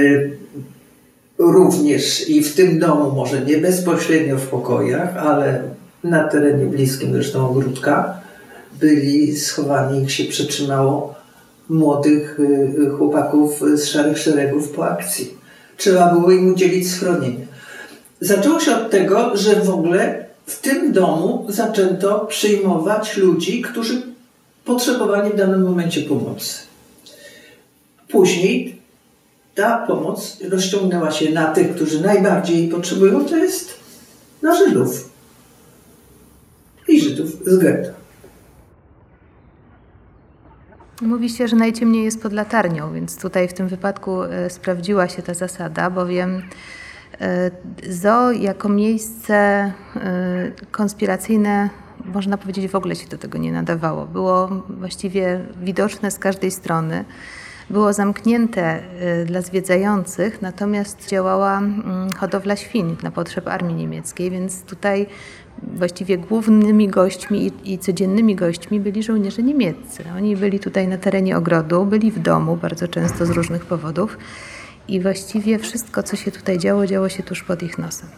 również 1.38 2.30
i 2.30 2.44
w 2.44 2.56
tym 2.56 2.80
domu, 2.80 3.12
może 3.12 3.42
nie 3.42 3.58
bezpośrednio 3.58 4.38
w 4.38 4.48
pokojach, 4.48 5.18
ale 5.18 5.64
na 6.04 6.24
terenie 6.24 6.66
bliskim 6.66 7.14
zresztą 7.14 7.50
ogródka, 7.50 8.22
byli 8.80 9.38
schowani, 9.38 10.04
ich 10.04 10.12
się 10.12 10.24
przetrzymało 10.24 11.16
młodych 11.70 12.40
y, 12.40 12.90
chłopaków 12.98 13.64
z 13.76 13.86
szarych 13.86 14.18
szeregów 14.18 14.72
po 14.72 14.90
akcji. 14.90 15.34
Trzeba 15.78 16.14
było 16.14 16.32
im 16.32 16.54
udzielić 16.54 16.92
schronienia. 16.92 17.46
Zaczęło 18.22 18.60
się 18.60 18.76
od 18.76 18.90
tego, 18.90 19.38
że 19.38 19.56
w 19.56 19.70
ogóle 19.70 20.27
w 20.48 20.60
tym 20.60 20.92
domu 20.94 21.46
zaczęto 21.50 22.20
przyjmować 22.20 23.18
ludzi, 23.18 23.62
którzy 23.62 24.02
potrzebowali 24.66 25.32
w 25.32 25.36
danym 25.36 25.64
momencie 25.64 26.02
pomocy. 26.02 26.58
Później 28.10 28.82
ta 29.56 29.88
pomoc 29.88 30.38
rozciągnęła 30.50 31.12
się 31.12 31.32
na 31.32 31.46
tych, 31.46 31.76
którzy 31.76 32.02
najbardziej 32.02 32.68
potrzebują, 32.68 33.26
to 33.26 33.38
jest 33.38 33.74
na 34.42 34.56
Żydów. 34.56 35.10
I 36.88 37.02
Żydów 37.02 37.30
z 37.46 37.58
getta. 37.58 37.90
Mówi 41.02 41.30
się, 41.30 41.48
że 41.48 41.56
najciemniej 41.56 42.04
jest 42.04 42.22
pod 42.22 42.34
latarnią, 42.34 42.94
więc 42.94 43.22
tutaj 43.22 43.48
w 43.48 43.54
tym 43.54 43.68
wypadku 43.68 44.24
e, 44.24 44.50
sprawdziła 44.50 45.08
się 45.10 45.22
ta 45.22 45.34
zasada, 45.34 45.90
bowiem 45.90 46.42
Zo 47.90 48.32
jako 48.32 48.70
miejsce 48.70 49.34
e, 49.36 49.72
konspiracyjne, 50.72 51.70
można 52.14 52.38
powiedzieć, 52.38 52.68
w 52.72 52.76
ogóle 52.76 52.96
się 52.96 53.08
do 53.08 53.18
tego 53.18 53.38
nie 53.38 53.52
nadawało. 53.52 54.06
Było 54.06 54.48
właściwie 54.70 55.40
widoczne 55.62 56.12
z 56.12 56.20
każdej 56.20 56.52
strony. 56.52 57.06
Było 57.70 57.94
zamknięte 57.94 58.80
dla 59.26 59.42
zwiedzających, 59.42 60.42
natomiast 60.42 61.10
działała 61.10 61.58
mm, 61.58 62.12
hodowla 62.18 62.56
świń 62.56 62.96
na 63.04 63.12
potrzeby 63.12 63.52
armii 63.52 63.76
niemieckiej, 63.76 64.32
więc 64.32 64.64
tutaj 64.64 65.08
właściwie 65.64 66.18
głównymi 66.18 66.88
gośćmi 66.88 67.52
i, 67.64 67.80
codziennymi 67.80 68.36
gośćmi 68.36 68.80
byli 68.80 69.04
żołnierze 69.04 69.44
niemieccy. 69.44 70.04
Oni 70.18 70.36
byli 70.36 70.60
tutaj 70.60 70.88
na 70.88 70.98
terenie 70.98 71.38
ogrodu, 71.38 71.86
byli 71.86 72.12
w 72.12 72.20
domu 72.20 72.58
bardzo 72.58 72.88
często 72.88 73.26
z 73.26 73.30
różnych 73.30 73.66
powodów 73.66 74.18
i 74.88 75.02
właściwie 75.02 75.60
wszystko, 75.60 76.04
co 76.04 76.16
się 76.16 76.32
tutaj 76.32 76.58
działo, 76.58 76.88
działo 76.88 77.10
się 77.10 77.24
tuż 77.24 77.44
pod 77.44 77.64
ich 77.64 77.78
nosem. 77.78 78.10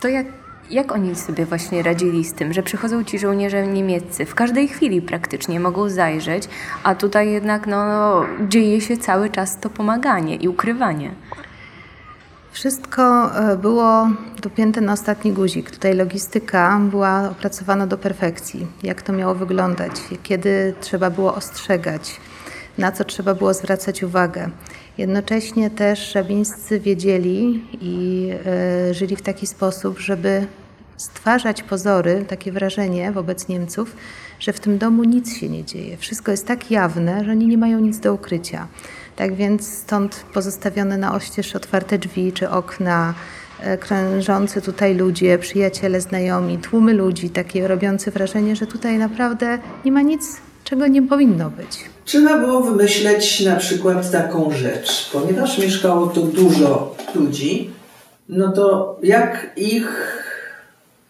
To 0.00 0.08
jak, 0.08 0.26
jak 0.70 0.92
oni 0.92 1.14
sobie 1.14 1.46
właśnie 1.46 1.82
radzili 1.82 2.24
z 2.24 2.34
tym, 2.34 2.52
że 2.52 2.62
przychodzą 2.62 3.04
ci 3.04 3.18
żołnierze 3.18 3.66
niemieccy 3.66 4.26
w 4.26 4.34
każdej 4.34 4.68
chwili 4.68 5.02
praktycznie 5.02 5.60
mogą 5.60 5.88
zajrzeć, 5.88 6.48
a 6.82 6.94
tutaj 6.94 7.30
jednak 7.30 7.66
no, 7.66 8.22
dzieje 8.48 8.80
się 8.80 8.96
cały 8.96 9.30
czas 9.30 9.60
to 9.60 9.70
pomaganie 9.70 10.36
i 10.36 10.48
ukrywanie. 10.48 11.10
Wszystko 12.52 13.34
e, 13.34 13.56
było 13.56 14.08
dopięte 14.42 14.80
na 14.80 14.92
ostatni 14.92 15.32
guzik. 15.32 15.70
Tutaj 15.70 15.94
logistyka 15.94 16.80
była 16.90 17.30
opracowana 17.30 17.86
do 17.86 17.98
perfekcji. 17.98 18.66
Jak 18.82 19.02
to 19.02 19.12
miało 19.12 19.34
wyglądać, 19.34 19.92
kiedy 20.22 20.74
trzeba 20.80 21.10
było 21.10 21.34
ostrzegać, 21.34 22.20
na 22.78 22.92
co 22.92 23.04
trzeba 23.04 23.34
było 23.34 23.54
zwracać 23.54 24.02
uwagę. 24.02 24.50
Jednocześnie 25.00 25.70
też 25.70 26.12
żabińscy 26.12 26.80
wiedzieli 26.80 27.64
i 27.80 28.28
y, 28.90 28.94
żyli 28.94 29.16
w 29.16 29.22
taki 29.22 29.46
sposób, 29.46 29.98
żeby 29.98 30.46
stwarzać 30.96 31.62
pozory, 31.62 32.24
takie 32.28 32.52
wrażenie 32.52 33.12
wobec 33.12 33.48
Niemców, 33.48 33.96
że 34.40 34.52
w 34.52 34.60
tym 34.60 34.78
domu 34.78 35.04
nic 35.04 35.36
się 35.36 35.48
nie 35.48 35.64
dzieje. 35.64 35.96
Wszystko 35.96 36.30
jest 36.30 36.46
tak 36.46 36.70
jawne, 36.70 37.24
że 37.24 37.30
oni 37.30 37.46
nie 37.46 37.58
mają 37.58 37.78
nic 37.78 37.98
do 37.98 38.14
ukrycia. 38.14 38.68
Tak 39.16 39.34
więc 39.34 39.68
stąd 39.68 40.24
pozostawione 40.34 40.98
na 40.98 41.14
oścież 41.14 41.56
otwarte 41.56 41.98
drzwi 41.98 42.32
czy 42.32 42.50
okna, 42.50 43.14
e, 43.60 43.78
krążący 43.78 44.62
tutaj 44.62 44.94
ludzie, 44.94 45.38
przyjaciele, 45.38 46.00
znajomi, 46.00 46.58
tłumy 46.58 46.94
ludzi, 46.94 47.30
takie 47.30 47.68
robiące 47.68 48.10
wrażenie, 48.10 48.56
że 48.56 48.66
tutaj 48.66 48.98
naprawdę 48.98 49.58
nie 49.84 49.92
ma 49.92 50.02
nic, 50.02 50.40
czego 50.70 50.86
nie 50.86 51.02
powinno 51.02 51.50
być. 51.50 51.78
Trzeba 52.04 52.38
było 52.38 52.60
wymyśleć 52.60 53.40
na 53.40 53.56
przykład 53.56 54.10
taką 54.10 54.50
rzecz, 54.50 55.10
ponieważ 55.12 55.58
mieszkało 55.58 56.06
tu 56.06 56.22
dużo 56.22 56.96
ludzi, 57.14 57.70
no 58.28 58.52
to 58.52 58.96
jak 59.02 59.50
ich 59.56 60.16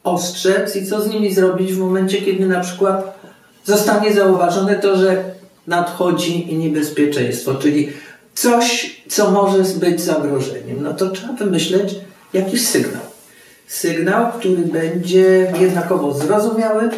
ostrzec 0.05 0.77
i 0.77 0.87
co 0.87 1.03
z 1.03 1.11
nimi 1.11 1.35
zrobić 1.35 1.73
w 1.73 1.79
momencie, 1.79 2.23
kiedy 2.23 2.47
na 2.47 2.61
przykład 2.61 3.21
zostanie 3.65 4.13
zauważone 4.13 4.75
to, 4.75 4.97
że 4.97 5.25
nadchodzi 5.67 6.57
niebezpieczeństwo, 6.57 7.55
czyli 7.55 7.93
coś, 8.35 8.97
co 9.09 9.31
może 9.31 9.63
być 9.79 10.01
zagrożeniem. 10.01 10.83
No 10.83 10.95
to 10.95 11.11
trzeba 11.11 11.33
wymyśleć 11.33 11.95
jakiś 12.33 12.69
sygnał. 12.69 13.03
Sygnał, 13.67 14.33
który 14.33 14.57
będzie 14.57 15.53
jednakowo 15.61 16.15
zrozumiały 16.15 16.91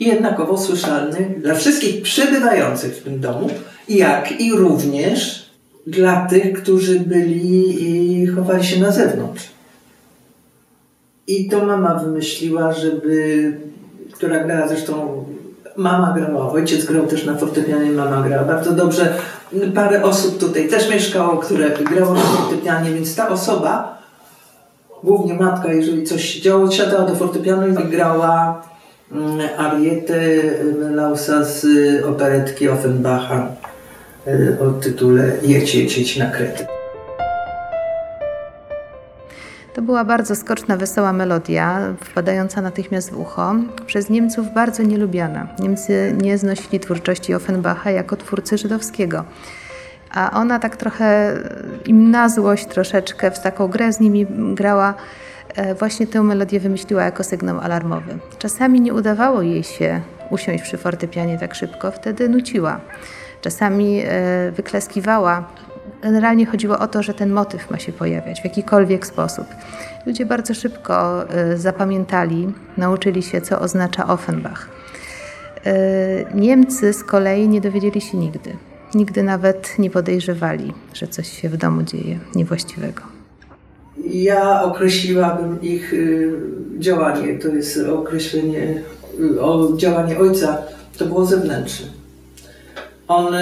i 0.00 0.06
jednakowo 0.06 0.58
słyszalny 0.58 1.34
dla 1.38 1.54
wszystkich 1.54 2.02
przebywających 2.02 2.96
w 2.96 3.02
tym 3.02 3.20
domu, 3.20 3.50
jak 3.88 4.40
i 4.40 4.52
również 4.52 5.50
dla 5.86 6.26
tych, 6.26 6.62
którzy 6.62 7.00
byli 7.00 7.82
i 7.82 8.26
chowali 8.26 8.64
się 8.64 8.80
na 8.80 8.92
zewnątrz. 8.92 9.50
I 11.26 11.48
to 11.48 11.66
mama 11.66 11.94
wymyśliła, 11.94 12.72
żeby, 12.72 13.52
która 14.12 14.44
grała 14.44 14.68
zresztą 14.68 15.24
Mama 15.76 16.12
grała, 16.12 16.52
ojciec 16.52 16.84
grał 16.84 17.06
też 17.06 17.24
na 17.24 17.36
fortepianie, 17.36 17.90
mama 17.90 18.28
grała 18.28 18.44
bardzo 18.44 18.72
dobrze. 18.72 19.14
Parę 19.74 20.02
osób 20.02 20.38
tutaj 20.38 20.68
też 20.68 20.90
mieszkało, 20.90 21.36
które 21.36 21.70
grało 21.70 22.14
na 22.14 22.20
fortepianie, 22.20 22.90
więc 22.90 23.14
ta 23.16 23.28
osoba, 23.28 23.98
głównie 25.04 25.34
matka, 25.34 25.72
jeżeli 25.72 26.04
coś 26.04 26.24
się 26.24 26.40
działo, 26.40 26.70
siadała 26.70 27.06
do 27.06 27.14
fortepianu 27.14 27.68
i 27.68 27.88
grała 27.88 28.62
mm, 29.12 29.48
arietę 29.58 30.20
Melausa 30.80 31.44
z 31.44 31.66
operetki 32.04 32.68
Offenbacha 32.68 33.48
e, 34.26 34.60
o 34.60 34.70
tytule 34.70 35.32
jedź, 35.42 35.74
jedź 35.74 36.16
na 36.16 36.30
Kretę. 36.30 36.66
To 39.76 39.82
była 39.82 40.04
bardzo 40.04 40.36
skoczna, 40.36 40.76
wesoła 40.76 41.12
melodia, 41.12 41.94
wpadająca 42.04 42.62
natychmiast 42.62 43.10
w 43.10 43.20
ucho, 43.20 43.54
przez 43.86 44.10
Niemców 44.10 44.54
bardzo 44.54 44.82
nielubiana. 44.82 45.46
Niemcy 45.58 46.14
nie 46.22 46.38
znosili 46.38 46.80
twórczości 46.80 47.34
Offenbacha 47.34 47.90
jako 47.90 48.16
twórcy 48.16 48.58
żydowskiego. 48.58 49.24
A 50.10 50.30
ona 50.40 50.58
tak 50.58 50.76
trochę 50.76 51.36
im 51.86 52.10
na 52.10 52.28
złość 52.28 52.66
troszeczkę 52.66 53.30
w 53.30 53.40
taką 53.40 53.68
grę 53.68 53.92
z 53.92 54.00
nimi 54.00 54.26
grała, 54.54 54.94
właśnie 55.78 56.06
tę 56.06 56.22
melodię 56.22 56.60
wymyśliła 56.60 57.02
jako 57.02 57.24
sygnał 57.24 57.60
alarmowy. 57.60 58.18
Czasami 58.38 58.80
nie 58.80 58.94
udawało 58.94 59.42
jej 59.42 59.62
się 59.62 60.00
usiąść 60.30 60.64
przy 60.64 60.76
fortepianie 60.76 61.38
tak 61.38 61.54
szybko, 61.54 61.90
wtedy 61.90 62.28
nuciła. 62.28 62.80
Czasami 63.40 64.02
e, 64.04 64.52
wykleskiwała 64.52 65.48
Generalnie 66.02 66.46
chodziło 66.46 66.78
o 66.78 66.88
to, 66.88 67.02
że 67.02 67.14
ten 67.14 67.30
motyw 67.30 67.70
ma 67.70 67.78
się 67.78 67.92
pojawiać 67.92 68.40
w 68.40 68.44
jakikolwiek 68.44 69.06
sposób. 69.06 69.46
Ludzie 70.06 70.26
bardzo 70.26 70.54
szybko 70.54 71.24
y, 71.52 71.58
zapamiętali, 71.58 72.52
nauczyli 72.76 73.22
się, 73.22 73.40
co 73.40 73.60
oznacza 73.60 74.06
Offenbach. 74.06 74.68
Niemcy 76.34 76.92
z 76.92 77.04
kolei 77.04 77.48
nie 77.48 77.60
dowiedzieli 77.60 78.00
się 78.00 78.16
nigdy. 78.16 78.56
Nigdy 78.94 79.22
nawet 79.22 79.78
nie 79.78 79.90
podejrzewali, 79.90 80.72
że 80.94 81.08
coś 81.08 81.28
się 81.40 81.48
w 81.48 81.56
domu 81.56 81.82
dzieje 81.82 82.18
niewłaściwego. 82.34 83.15
Ja 84.10 84.62
określiłabym 84.62 85.62
ich 85.62 85.92
y, 85.92 86.32
działanie, 86.78 87.38
to 87.38 87.48
jest 87.48 87.78
określenie, 87.78 88.82
o 89.40 89.76
działanie 89.76 90.18
ojca, 90.18 90.58
to 90.98 91.06
było 91.06 91.26
zewnętrzne. 91.26 91.86
On 93.08 93.34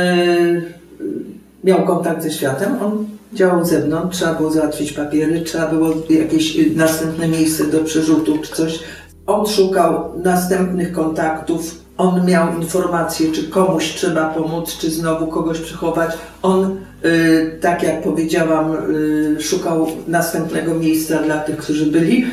miał 1.65 1.87
kontakt 1.87 2.23
ze 2.23 2.31
światem, 2.31 2.83
on 2.83 3.07
działał 3.33 3.65
zewnątrz, 3.65 4.17
trzeba 4.17 4.35
było 4.35 4.51
załatwić 4.51 4.93
papiery, 4.93 5.41
trzeba 5.41 5.69
było 5.69 5.91
jakieś 6.11 6.59
y, 6.59 6.71
następne 6.77 7.29
miejsce 7.29 7.65
do 7.65 7.85
przerzutu 7.85 8.39
czy 8.39 8.55
coś. 8.55 8.81
On 9.27 9.47
szukał 9.47 10.13
następnych 10.25 10.93
kontaktów, 10.93 11.84
on 11.99 12.27
miał 12.27 12.61
informacje, 12.61 13.33
czy 13.33 13.49
komuś 13.49 13.95
trzeba 13.95 14.35
pomóc, 14.35 14.79
czy 14.79 14.91
znowu 14.91 15.27
kogoś 15.27 15.61
przechować. 15.61 16.11
On, 16.43 16.77
y, 17.05 17.59
tak 17.61 17.83
jak 17.83 18.03
powiedziałam, 18.03 18.77
y, 19.37 19.43
szukał 19.43 19.87
następnego 20.09 20.75
miejsca 20.75 21.23
dla 21.23 21.39
tych, 21.39 21.57
którzy 21.57 21.87
byli 21.87 22.25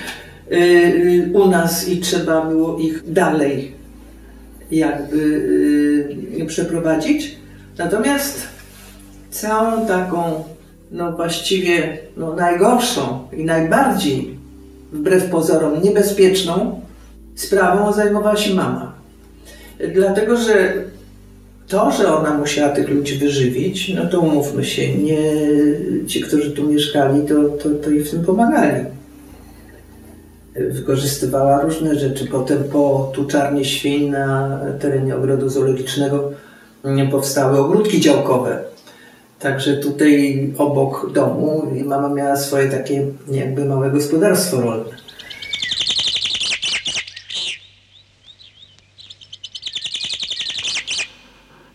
y, 0.52 0.56
y 0.56 1.32
u 1.34 1.48
nas 1.48 1.88
i 1.88 2.00
trzeba 2.00 2.46
było 2.46 2.78
ich 2.78 3.12
dalej 3.12 3.82
jakby 4.72 5.18
y, 6.42 6.46
przeprowadzić. 6.48 7.38
Natomiast 7.78 8.48
całą 9.32 9.88
taką, 9.88 10.44
no 10.92 11.12
właściwie 11.12 11.98
no 12.18 12.36
najgorszą 12.36 13.28
i 13.38 13.46
najbardziej, 13.46 14.38
wbrew 14.94 15.30
pozorom, 15.30 15.82
niebezpieczną 15.82 16.82
sprawą 17.36 17.94
zajmowała 17.94 18.38
się 18.38 18.56
mama. 18.56 18.91
Dlatego, 19.88 20.38
że 20.38 20.74
to, 21.68 21.92
że 21.92 22.16
ona 22.16 22.38
musiała 22.38 22.70
tych 22.70 22.90
ludzi 22.90 23.18
wyżywić, 23.18 23.94
no 23.96 24.06
to 24.06 24.20
umówmy 24.20 24.66
się, 24.66 24.96
nie 24.98 25.34
ci, 26.08 26.22
którzy 26.22 26.52
tu 26.52 26.68
mieszkali, 26.68 27.22
to, 27.28 27.44
to, 27.44 27.70
to 27.84 27.90
jej 27.90 28.04
w 28.04 28.12
tym 28.12 28.26
pomagali. 28.26 28.86
Wykorzystywała 30.56 31.62
różne 31.62 31.96
rzeczy. 31.96 32.28
Potem 32.28 32.64
po 32.64 33.12
tuczarni 33.16 33.66
świń 33.66 34.10
na 34.10 34.60
terenie 34.80 35.16
ogrodu 35.16 35.50
zoologicznego 35.50 36.32
powstały 37.12 37.60
ogródki 37.60 38.02
działkowe. 38.02 38.64
Także 39.40 39.78
tutaj 39.78 40.54
obok 40.58 41.12
domu 41.14 41.68
mama 41.86 42.10
miała 42.10 42.36
swoje 42.36 42.70
takie 42.70 43.08
jakby 43.32 43.66
małe 43.66 43.92
gospodarstwo 43.92 44.62
rolne. 44.62 44.92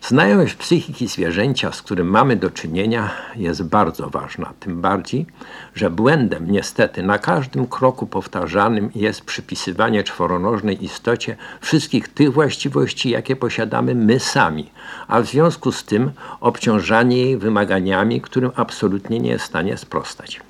Znajomość 0.09 0.55
psychiki 0.55 1.09
zwierzęcia, 1.09 1.73
z 1.73 1.83
którym 1.83 2.07
mamy 2.07 2.37
do 2.37 2.51
czynienia, 2.51 3.11
jest 3.37 3.63
bardzo 3.63 4.11
ważna. 4.11 4.53
Tym 4.61 4.81
bardziej, 4.81 5.27
że 5.75 5.91
błędem 5.91 6.51
niestety 6.51 7.03
na 7.03 7.19
każdym 7.19 7.67
kroku 7.67 8.07
powtarzanym 8.07 8.91
jest 8.95 9.25
przypisywanie 9.25 10.05
czworonożnej 10.05 10.85
istocie 10.85 11.37
wszystkich 11.61 12.09
tych 12.09 12.33
właściwości, 12.33 13.11
jakie 13.11 13.37
posiadamy 13.37 13.95
my 13.95 14.21
sami, 14.21 14.71
a 15.09 15.21
w 15.21 15.27
związku 15.27 15.73
z 15.73 15.85
tym 15.85 16.11
obciążanie 16.41 17.17
jej 17.17 17.39
wymaganiami, 17.39 18.21
którym 18.21 18.51
absolutnie 18.57 19.19
nie 19.21 19.31
jest 19.31 19.45
w 19.45 19.49
stanie 19.49 19.77
sprostać. 19.77 20.41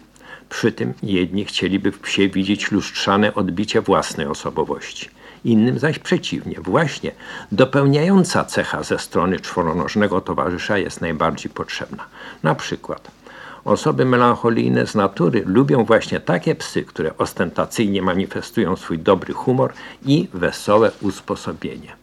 Przy 0.48 0.72
tym 0.72 0.94
jedni 1.02 1.44
chcieliby 1.44 1.92
w 1.92 1.98
psie 1.98 2.28
widzieć 2.28 2.70
lustrzane 2.70 3.34
odbicie 3.34 3.80
własnej 3.80 4.26
osobowości 4.26 5.15
innym 5.46 5.78
zaś 5.78 5.98
przeciwnie. 5.98 6.56
Właśnie 6.60 7.12
dopełniająca 7.52 8.44
cecha 8.44 8.82
ze 8.82 8.98
strony 8.98 9.40
czworonożnego 9.40 10.20
towarzysza 10.20 10.78
jest 10.78 11.00
najbardziej 11.00 11.52
potrzebna. 11.52 12.04
Na 12.42 12.54
przykład 12.54 13.10
osoby 13.64 14.04
melancholijne 14.04 14.86
z 14.86 14.94
natury 14.94 15.42
lubią 15.46 15.84
właśnie 15.84 16.20
takie 16.20 16.54
psy, 16.54 16.84
które 16.84 17.18
ostentacyjnie 17.18 18.02
manifestują 18.02 18.76
swój 18.76 18.98
dobry 18.98 19.34
humor 19.34 19.72
i 20.04 20.28
wesołe 20.34 20.90
usposobienie. 21.02 21.96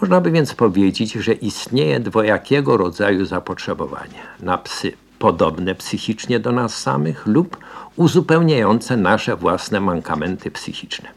Można 0.00 0.20
by 0.20 0.30
więc 0.30 0.54
powiedzieć, 0.54 1.12
że 1.12 1.32
istnieje 1.32 2.00
dwojakiego 2.00 2.76
rodzaju 2.76 3.24
zapotrzebowanie 3.24 4.22
na 4.40 4.58
psy 4.58 4.92
podobne 5.18 5.74
psychicznie 5.74 6.40
do 6.40 6.52
nas 6.52 6.76
samych 6.76 7.26
lub 7.26 7.56
uzupełniające 7.96 8.96
nasze 8.96 9.36
własne 9.36 9.80
mankamenty 9.80 10.50
psychiczne. 10.50 11.15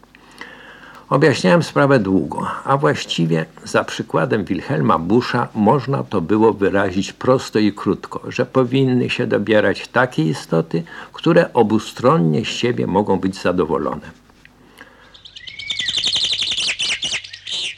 Objaśniałem 1.10 1.62
sprawę 1.62 1.98
długo, 1.98 2.46
a 2.64 2.76
właściwie 2.76 3.46
za 3.64 3.84
przykładem 3.84 4.44
Wilhelma 4.44 4.98
Busza 4.98 5.48
można 5.54 6.04
to 6.04 6.20
było 6.20 6.52
wyrazić 6.52 7.12
prosto 7.12 7.58
i 7.58 7.72
krótko, 7.72 8.20
że 8.28 8.46
powinny 8.46 9.10
się 9.10 9.26
dobierać 9.26 9.88
takie 9.88 10.22
istoty, 10.22 10.82
które 11.12 11.52
obustronnie 11.52 12.44
z 12.44 12.48
siebie 12.48 12.86
mogą 12.86 13.20
być 13.20 13.42
zadowolone. 13.42 14.10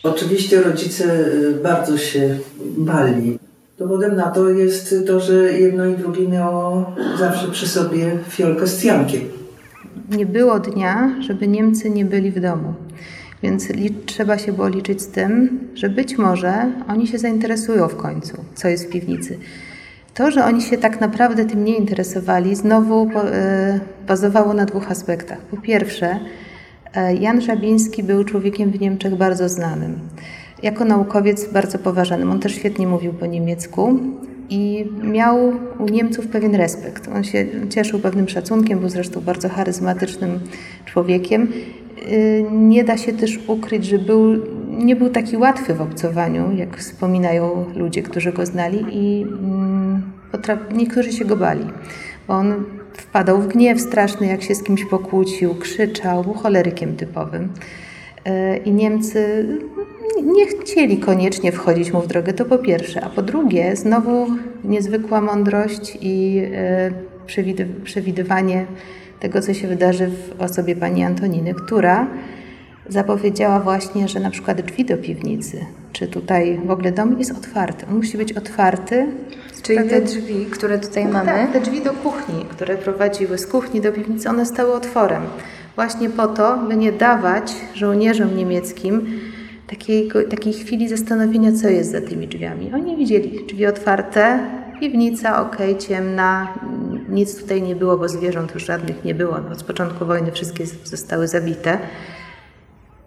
Oczywiście 0.03 0.63
rodzice 0.63 1.05
y, 1.05 1.61
bardzo 1.63 1.99
się 1.99 2.39
bali. 2.79 3.39
Dowodem 3.79 4.17
na 4.17 4.31
to 4.31 4.51
jest 4.51 4.95
to, 5.07 5.21
że 5.21 5.53
jedno 5.53 5.87
i 5.87 5.97
drugie 5.97 6.29
miało 6.29 6.93
zawsze 7.19 7.49
przy 7.49 7.69
sobie 7.69 8.19
fiolkę 8.29 8.67
z 8.67 8.81
cjankiem. 8.81 9.21
Nie 10.11 10.27
było 10.27 10.61
dnia, 10.61 11.15
żeby 11.21 11.49
Niemcy 11.49 11.91
nie 11.91 12.05
byli 12.05 12.31
w 12.31 12.41
domu. 12.41 12.75
Więc 13.43 13.69
trzeba 14.07 14.39
się 14.39 14.53
było 14.53 14.69
liczyć 14.69 15.03
z 15.03 15.09
tym, 15.09 15.61
że 15.75 15.89
być 15.89 16.19
może 16.19 16.73
oni 16.89 17.07
się 17.07 17.19
zainteresują 17.19 17.89
w 17.89 17.97
końcu, 17.97 18.37
co 18.55 18.69
jest 18.69 18.87
w 18.87 18.91
piwnicy. 18.91 19.39
To, 20.15 20.31
że 20.31 20.45
oni 20.45 20.63
się 20.63 20.79
tak 20.79 21.01
naprawdę 21.01 21.45
tym 21.45 21.65
nie 21.65 21.77
interesowali, 21.77 22.57
znowu 22.57 23.11
e, 23.15 23.81
bazowało 24.07 24.55
na 24.55 24.65
dwóch 24.65 24.91
aspektach. 24.91 25.39
Po 25.39 25.57
pierwsze, 25.57 26.19
e, 26.95 27.15
Jan 27.15 27.41
Żabiński 27.41 28.03
był 28.03 28.25
człowiekiem 28.25 28.71
w 28.71 28.81
Niemczech 28.81 29.17
bardzo 29.17 29.49
znanym. 29.49 29.99
Jako 30.63 30.85
naukowiec 30.85 31.53
bardzo 31.53 31.79
poważanym. 31.79 32.31
On 32.31 32.41
też 32.41 32.55
świetnie 32.55 32.87
mówił 32.87 33.13
po 33.13 33.27
niemiecku 33.27 34.01
i 34.51 34.85
miał 35.03 35.53
u 35.79 35.89
Niemców 35.89 36.27
pewien 36.27 36.55
respekt. 36.55 37.09
On 37.15 37.25
się 37.25 37.47
cieszył 37.71 38.01
pewnym 38.01 38.29
szacunkiem, 38.29 38.79
był 38.79 38.89
zresztą 38.89 39.21
bardzo 39.21 39.49
charyzmatycznym 39.49 40.41
człowiekiem 40.85 41.53
nie 42.53 42.85
da 42.85 42.97
się 42.97 43.13
też 43.13 43.39
ukryć, 43.47 43.85
że 43.85 43.99
był, 43.99 44.39
nie 44.69 44.97
był 44.97 45.09
taki 45.09 45.37
łatwy 45.37 45.75
w 45.75 45.81
obcowaniu, 45.81 46.53
jak 46.57 46.77
wspominają 46.77 47.65
ludzie, 47.77 48.03
którzy 48.03 48.33
go 48.33 48.47
znali 48.47 48.85
i 48.91 49.23
mm, 49.23 50.03
niektórzy 50.73 51.13
się 51.13 51.25
go 51.25 51.37
bali. 51.37 51.65
On 52.29 52.55
wpadał 52.93 53.43
w 53.43 53.49
gniew 53.49 53.81
straszny, 53.81 54.27
jak 54.27 54.43
się 54.43 54.55
z 54.55 54.63
kimś 54.63 54.85
pokłócił, 54.85 55.55
krzyczał, 55.55 56.25
był 56.25 56.35
cholerykiem 56.35 56.97
typowym. 56.97 57.49
Y, 58.29 58.57
I 58.65 58.73
Niemcy 58.73 59.47
nie 60.25 60.47
chcieli 60.47 60.99
koniecznie 60.99 61.53
wchodzić 61.53 61.93
mu 61.93 62.01
w 62.01 62.07
drogę, 62.07 62.33
to 62.33 62.45
po 62.45 62.59
pierwsze. 62.59 63.01
A 63.05 63.09
po 63.09 63.23
drugie, 63.23 63.77
znowu 63.77 64.27
niezwykła 64.65 65.21
mądrość 65.21 65.99
i 66.01 66.43
y, 67.27 67.83
przewidywanie 67.85 68.67
tego, 69.23 69.41
co 69.41 69.55
się 69.55 69.69
wydarzy 69.69 70.07
w 70.07 70.43
osobie 70.43 70.77
pani 70.77 71.05
Antoniny, 71.05 71.55
która 71.55 72.07
zapowiedziała 72.89 73.61
właśnie, 73.61 74.09
że 74.09 74.21
na 74.21 74.31
przykład 74.31 74.61
drzwi 74.61 74.85
do 74.85 74.97
piwnicy, 74.97 75.67
czy 75.93 76.07
tutaj 76.07 76.61
w 76.67 76.71
ogóle 76.71 76.93
dom 76.93 77.19
jest 77.19 77.31
otwarty. 77.31 77.87
On 77.91 77.97
musi 77.97 78.19
być 78.19 78.33
otwarty. 78.33 79.07
Czyli 79.63 79.89
te 79.89 80.01
drzwi, 80.01 80.47
które 80.51 80.79
tutaj 80.79 81.07
mamy? 81.07 81.27
Tak, 81.27 81.53
te 81.53 81.61
drzwi 81.61 81.81
do 81.81 81.93
kuchni, 81.93 82.45
które 82.49 82.77
prowadziły 82.77 83.39
z 83.39 83.47
kuchni 83.47 83.81
do 83.81 83.93
piwnicy, 83.93 84.29
one 84.29 84.47
stały 84.47 84.73
otworem. 84.73 85.23
Właśnie 85.75 86.11
po 86.11 86.27
to, 86.27 86.59
by 86.69 86.77
nie 86.77 86.93
dawać 86.93 87.53
żołnierzom 87.75 88.37
niemieckim 88.37 89.07
takiej, 89.67 90.09
takiej 90.31 90.53
chwili 90.53 90.89
zastanowienia, 90.89 91.53
co 91.53 91.69
jest 91.69 91.91
za 91.91 92.01
tymi 92.01 92.29
drzwiami. 92.29 92.71
Oni 92.75 92.97
widzieli 92.97 93.47
drzwi 93.47 93.67
otwarte, 93.67 94.39
piwnica, 94.81 95.43
ok, 95.43 95.57
ciemna, 95.79 96.55
nic 97.13 97.41
tutaj 97.41 97.63
nie 97.63 97.77
było, 97.77 97.99
bo 97.99 98.09
zwierząt 98.09 98.55
już 98.55 98.65
żadnych 98.65 99.05
nie 99.05 99.15
było. 99.15 99.39
No, 99.41 99.53
od 99.53 99.63
początku 99.63 100.07
wojny 100.07 100.33
wszystkie 100.33 100.67
zostały 100.85 101.29
zabite. 101.29 101.79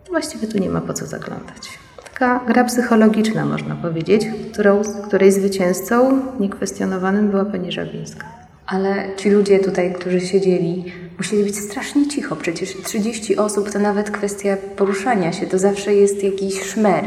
Właściwie 0.09 0.47
tu 0.47 0.57
nie 0.57 0.69
ma 0.69 0.81
po 0.81 0.93
co 0.93 1.05
zaglądać. 1.05 1.79
Taka 2.03 2.39
gra 2.47 2.63
psychologiczna, 2.63 3.45
można 3.45 3.75
powiedzieć, 3.75 4.27
którą, 4.51 4.81
której 5.07 5.31
zwycięzcą 5.31 6.21
niekwestionowanym 6.39 7.29
była 7.29 7.45
pani 7.45 7.71
Żabińska. 7.71 8.25
Ale 8.65 9.15
ci 9.17 9.29
ludzie 9.29 9.59
tutaj, 9.59 9.93
którzy 9.93 10.21
siedzieli, 10.21 10.93
musieli 11.17 11.43
być 11.43 11.59
strasznie 11.59 12.07
cicho. 12.07 12.35
Przecież 12.35 12.77
30 12.83 13.37
osób 13.37 13.69
to 13.69 13.79
nawet 13.79 14.11
kwestia 14.11 14.57
poruszania 14.75 15.33
się, 15.33 15.47
to 15.47 15.59
zawsze 15.59 15.93
jest 15.93 16.23
jakiś 16.23 16.63
szmer. 16.63 17.03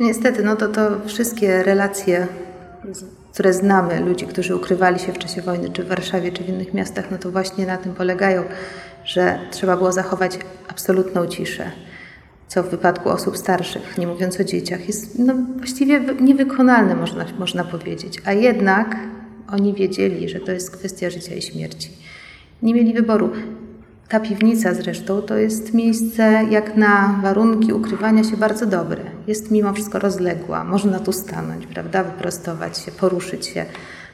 Niestety, 0.00 0.44
no 0.44 0.56
to 0.56 0.68
to 0.68 0.90
wszystkie 1.06 1.62
relacje 1.62 2.26
które 3.32 3.52
znamy, 3.52 4.00
ludzi, 4.00 4.26
którzy 4.26 4.56
ukrywali 4.56 4.98
się 4.98 5.12
w 5.12 5.18
czasie 5.18 5.42
wojny, 5.42 5.70
czy 5.70 5.84
w 5.84 5.88
Warszawie, 5.88 6.32
czy 6.32 6.44
w 6.44 6.48
innych 6.48 6.74
miastach, 6.74 7.10
no 7.10 7.18
to 7.18 7.30
właśnie 7.30 7.66
na 7.66 7.76
tym 7.76 7.94
polegają, 7.94 8.44
że 9.04 9.38
trzeba 9.50 9.76
było 9.76 9.92
zachować 9.92 10.38
absolutną 10.68 11.26
ciszę. 11.26 11.70
Co 12.48 12.62
w 12.62 12.68
wypadku 12.68 13.08
osób 13.08 13.36
starszych, 13.36 13.98
nie 13.98 14.06
mówiąc 14.06 14.40
o 14.40 14.44
dzieciach, 14.44 14.86
jest 14.86 15.18
no, 15.18 15.34
właściwie 15.56 16.00
niewykonalne, 16.20 16.94
można, 16.94 17.24
można 17.38 17.64
powiedzieć. 17.64 18.22
A 18.24 18.32
jednak 18.32 18.96
oni 19.48 19.74
wiedzieli, 19.74 20.28
że 20.28 20.40
to 20.40 20.52
jest 20.52 20.76
kwestia 20.76 21.10
życia 21.10 21.34
i 21.34 21.42
śmierci. 21.42 21.90
Nie 22.62 22.74
mieli 22.74 22.94
wyboru. 22.94 23.30
Ta 24.12 24.20
piwnica 24.20 24.74
zresztą 24.74 25.22
to 25.22 25.36
jest 25.36 25.74
miejsce 25.74 26.44
jak 26.50 26.76
na 26.76 27.20
warunki 27.22 27.72
ukrywania 27.72 28.24
się 28.24 28.36
bardzo 28.36 28.66
dobre. 28.66 29.02
Jest 29.26 29.50
mimo 29.50 29.72
wszystko 29.72 29.98
rozległa, 29.98 30.64
można 30.64 31.00
tu 31.00 31.12
stanąć, 31.12 31.66
prawda, 31.66 32.04
wyprostować 32.04 32.78
się, 32.78 32.92
poruszyć 32.92 33.46
się. 33.46 33.64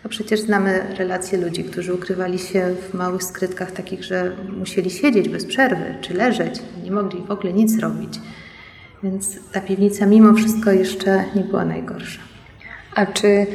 A 0.05 0.09
przecież 0.09 0.41
znamy 0.41 0.95
relacje 0.99 1.39
ludzi, 1.39 1.65
którzy 1.65 1.95
ukrywali 1.95 2.39
się 2.39 2.75
w 2.91 2.95
małych 2.95 3.23
skrytkach 3.23 3.73
takich, 3.73 4.05
że 4.05 4.37
musieli 4.59 4.91
siedzieć 4.91 5.29
bez 5.29 5.45
przerwy 5.45 5.95
czy 6.01 6.15
leżeć, 6.15 6.55
nie 6.85 6.91
mogli 6.91 7.23
w 7.23 7.31
ogóle 7.31 7.53
nic 7.53 7.79
robić. 7.79 8.21
Więc 9.03 9.39
ta 9.53 9.61
piwnica 9.61 10.07
mimo 10.07 10.35
wszystko 10.35 10.71
jeszcze 10.71 11.25
nie 11.35 11.45
była 11.45 11.65
najgorsza. 11.65 12.21
A 12.95 13.07
czy 13.07 13.47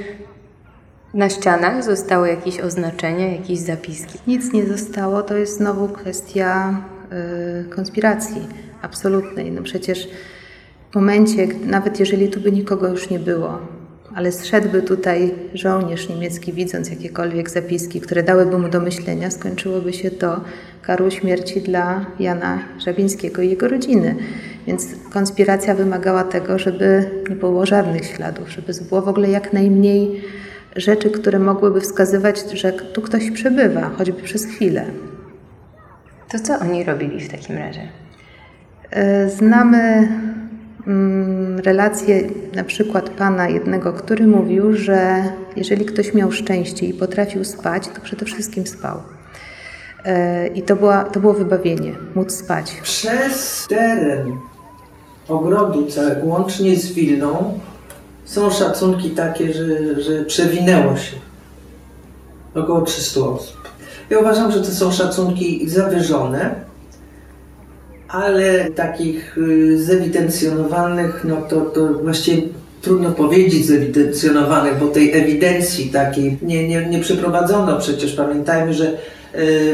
na 1.13 1.30
ścianach 1.30 1.84
zostały 1.84 2.30
jakieś 2.30 2.60
oznaczenia, 2.60 3.32
jakieś 3.32 3.60
zapiski? 3.60 4.19
Nic 4.28 4.54
nie 4.54 4.65
zostało. 4.65 5.21
To 5.21 5.38
jest 5.38 5.58
znowu 5.58 5.88
kwestia 5.88 6.82
y, 7.65 7.69
konspiracji 7.69 8.47
absolutnej. 8.82 9.52
No 9.52 9.62
przecież 9.62 10.10
w 10.91 10.95
momencie, 10.95 11.47
nawet 11.65 11.99
jeżeli 11.99 12.30
tu 12.30 12.39
by 12.39 12.52
nikogo 12.52 12.88
już 12.88 13.10
nie 13.10 13.19
było, 13.19 13.60
ale 14.15 14.32
zszedłby 14.32 14.82
tutaj 14.82 15.36
żołnierz 15.54 16.10
niemiecki, 16.10 16.54
widząc 16.54 16.89
jakiekolwiek 16.89 17.49
zapiski, 17.49 18.02
które 18.02 18.23
dałyby 18.23 18.58
mu 18.58 18.69
do 18.69 18.80
myślenia, 18.80 19.32
skończyłoby 19.32 19.93
się 19.93 20.12
to 20.12 20.41
karą 20.82 21.10
śmierci 21.10 21.62
dla 21.62 22.06
Jana 22.19 22.60
Żabińskiego 22.80 23.41
i 23.41 23.49
jego 23.49 23.67
rodziny. 23.67 24.15
Więc 24.67 24.88
konspiracja 25.13 25.76
wymagała 25.76 26.23
tego, 26.23 26.60
żeby 26.60 27.10
nie 27.30 27.36
było 27.36 27.65
żadnych 27.65 28.06
śladów, 28.06 28.49
żeby 28.49 28.73
było 28.89 29.02
w 29.02 29.08
ogóle 29.08 29.30
jak 29.30 29.54
najmniej 29.54 30.21
rzeczy, 30.75 31.09
które 31.09 31.39
mogłyby 31.39 31.81
wskazywać, 31.81 32.51
że 32.53 32.71
tu 32.73 33.01
ktoś 33.01 33.31
przebywa, 33.31 33.89
choćby 33.89 34.21
przez 34.21 34.45
chwilę. 34.45 34.86
To 36.31 36.39
co 36.39 36.59
oni 36.59 36.83
robili 36.83 37.19
w 37.19 37.31
takim 37.31 37.57
razie? 37.57 37.88
E, 38.91 39.29
znamy 39.29 40.07
mm, 40.88 41.59
relację 41.59 42.21
na 42.55 42.63
przykład 42.63 43.09
pana 43.09 43.49
jednego, 43.49 43.93
który 43.93 44.27
mówił, 44.27 44.73
że 44.73 45.23
jeżeli 45.55 45.86
ktoś 45.86 46.13
miał 46.13 46.31
szczęście 46.31 46.86
i 46.86 46.93
potrafił 46.93 47.43
spać, 47.45 47.88
to 47.88 48.01
przede 48.01 48.25
wszystkim 48.25 48.67
spał. 48.67 48.97
E, 50.05 50.47
I 50.47 50.62
to, 50.62 50.75
była, 50.75 51.03
to 51.03 51.19
było 51.19 51.33
wybawienie, 51.33 51.93
móc 52.15 52.31
spać. 52.31 52.79
Przez 52.83 53.65
teren 53.69 54.38
ogrodu 55.27 55.86
całego, 55.86 56.25
łącznie 56.25 56.75
z 56.75 56.93
Wilną, 56.93 57.59
są 58.25 58.51
szacunki 58.51 59.09
takie, 59.09 59.53
że, 59.53 60.01
że 60.01 60.25
przewinęło 60.25 60.97
się 60.97 61.15
około 62.55 62.81
300 62.81 63.21
osób. 63.21 63.57
Ja 64.09 64.19
uważam, 64.19 64.51
że 64.51 64.59
to 64.59 64.71
są 64.71 64.91
szacunki 64.91 65.69
zawyżone, 65.69 66.55
ale 68.07 68.71
takich 68.71 69.38
y, 69.38 69.83
zewidencjonowanych, 69.83 71.21
no 71.23 71.41
to, 71.41 71.62
to 71.62 71.93
właściwie 71.93 72.41
trudno 72.81 73.12
powiedzieć 73.12 73.65
zewidencjonowanych, 73.65 74.79
bo 74.79 74.88
tej 74.88 75.17
ewidencji 75.17 75.89
takiej 75.89 76.38
nie, 76.41 76.67
nie, 76.67 76.86
nie 76.86 76.99
przeprowadzono. 76.99 77.79
Przecież 77.79 78.13
pamiętajmy, 78.13 78.73
że 78.73 78.91
y, 78.91 78.95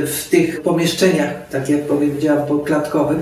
w 0.08 0.28
tych 0.30 0.62
pomieszczeniach, 0.62 1.50
tak 1.52 1.70
jak 1.70 1.82
powiedziałam, 1.82 2.48
poklatkowych, 2.48 3.22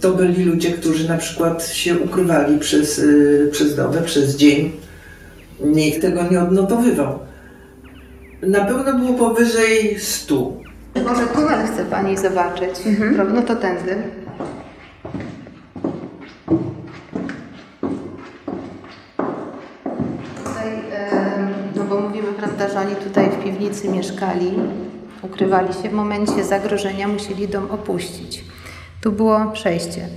to 0.00 0.12
byli 0.12 0.44
ludzie, 0.44 0.70
którzy 0.70 1.08
na 1.08 1.16
przykład 1.16 1.68
się 1.68 1.98
ukrywali 1.98 2.58
przez, 2.58 2.98
y, 2.98 3.48
przez 3.52 3.76
dobę, 3.76 4.02
przez 4.02 4.36
dzień. 4.36 4.72
Nikt 5.60 6.00
tego 6.00 6.22
nie 6.30 6.40
odnotowywał. 6.40 7.18
Na 8.42 8.64
pewno 8.64 8.98
było 8.98 9.14
powyżej 9.14 10.00
100. 10.00 10.52
Może 11.04 11.26
tunel 11.26 11.66
chce 11.66 11.84
Pani 11.84 12.16
zobaczyć? 12.16 12.86
Mhm. 12.86 13.34
No 13.34 13.42
to 13.42 13.56
tędy. 13.56 13.96
Tutaj, 20.44 20.70
no 21.76 21.84
bo 21.84 22.00
mówimy, 22.00 22.28
prawda, 22.32 22.68
że 22.68 22.80
oni 22.80 22.96
tutaj 22.96 23.30
w 23.30 23.44
piwnicy 23.44 23.88
mieszkali, 23.88 24.54
ukrywali 25.22 25.74
się. 25.74 25.88
W 25.88 25.92
momencie 25.92 26.44
zagrożenia 26.44 27.08
musieli 27.08 27.48
dom 27.48 27.70
opuścić. 27.70 28.44
Tu 29.06 29.12
było 29.12 29.50
przejście 29.52 30.08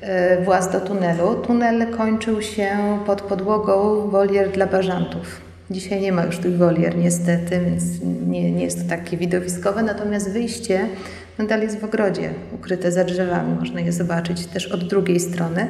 e, 0.00 0.44
właz 0.44 0.72
do 0.72 0.80
tunelu. 0.80 1.34
Tunel 1.34 1.96
kończył 1.96 2.42
się 2.42 2.98
pod 3.06 3.22
podłogą 3.22 4.08
wolier 4.10 4.50
dla 4.50 4.66
bażantów. 4.66 5.40
Dzisiaj 5.70 6.00
nie 6.00 6.12
ma 6.12 6.24
już 6.24 6.38
tych 6.38 6.56
wolier 6.56 6.96
niestety, 6.96 7.60
więc 7.60 7.82
nie, 8.26 8.52
nie 8.52 8.64
jest 8.64 8.82
to 8.82 8.88
takie 8.88 9.16
widowiskowe, 9.16 9.82
natomiast 9.82 10.32
wyjście 10.32 10.88
nadal 11.38 11.60
jest 11.60 11.80
w 11.80 11.84
ogrodzie, 11.84 12.30
ukryte 12.54 12.92
za 12.92 13.04
drzewami, 13.04 13.54
można 13.60 13.80
je 13.80 13.92
zobaczyć 13.92 14.46
też 14.46 14.66
od 14.66 14.88
drugiej 14.88 15.20
strony. 15.20 15.68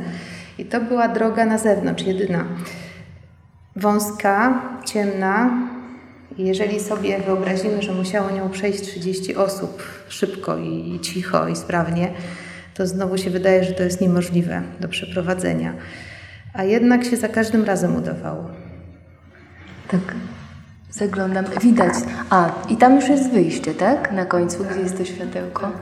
I 0.59 0.65
to 0.65 0.81
była 0.81 1.09
droga 1.09 1.47
na 1.47 1.59
zewnątrz, 1.59 2.05
jedyna. 2.05 2.45
Wąska, 3.77 4.63
ciemna, 4.87 5.51
jeżeli 6.39 6.81
sobie 6.81 7.19
wyobrazimy, 7.19 7.83
że 7.83 7.93
musiało 7.93 8.31
nią 8.31 8.51
przejść 8.51 8.83
30 8.83 9.37
osób 9.37 9.83
szybko 10.09 10.59
i 10.59 10.99
cicho 11.03 11.49
i 11.49 11.57
sprawnie, 11.57 12.13
to 12.79 12.87
znowu 12.87 13.19
się 13.19 13.31
wydaje, 13.31 13.65
że 13.65 13.73
to 13.73 13.83
jest 13.83 14.01
niemożliwe 14.01 14.63
do 14.81 14.89
przeprowadzenia. 14.89 15.75
A 16.53 16.65
jednak 16.65 17.05
się 17.05 17.17
za 17.17 17.29
każdym 17.29 17.65
razem 17.65 17.97
udawało. 17.97 18.45
Tak, 19.91 20.15
zaglądam. 20.91 21.45
Widać. 21.63 21.95
A, 22.31 22.51
i 22.69 22.77
tam 22.77 22.97
już 22.97 23.09
jest 23.09 23.31
wyjście, 23.31 23.75
tak? 23.75 24.13
Na 24.13 24.25
końcu, 24.25 24.65
gdzie 24.65 24.81
jest 24.81 24.99
to 24.99 25.05
światełko. 25.05 25.73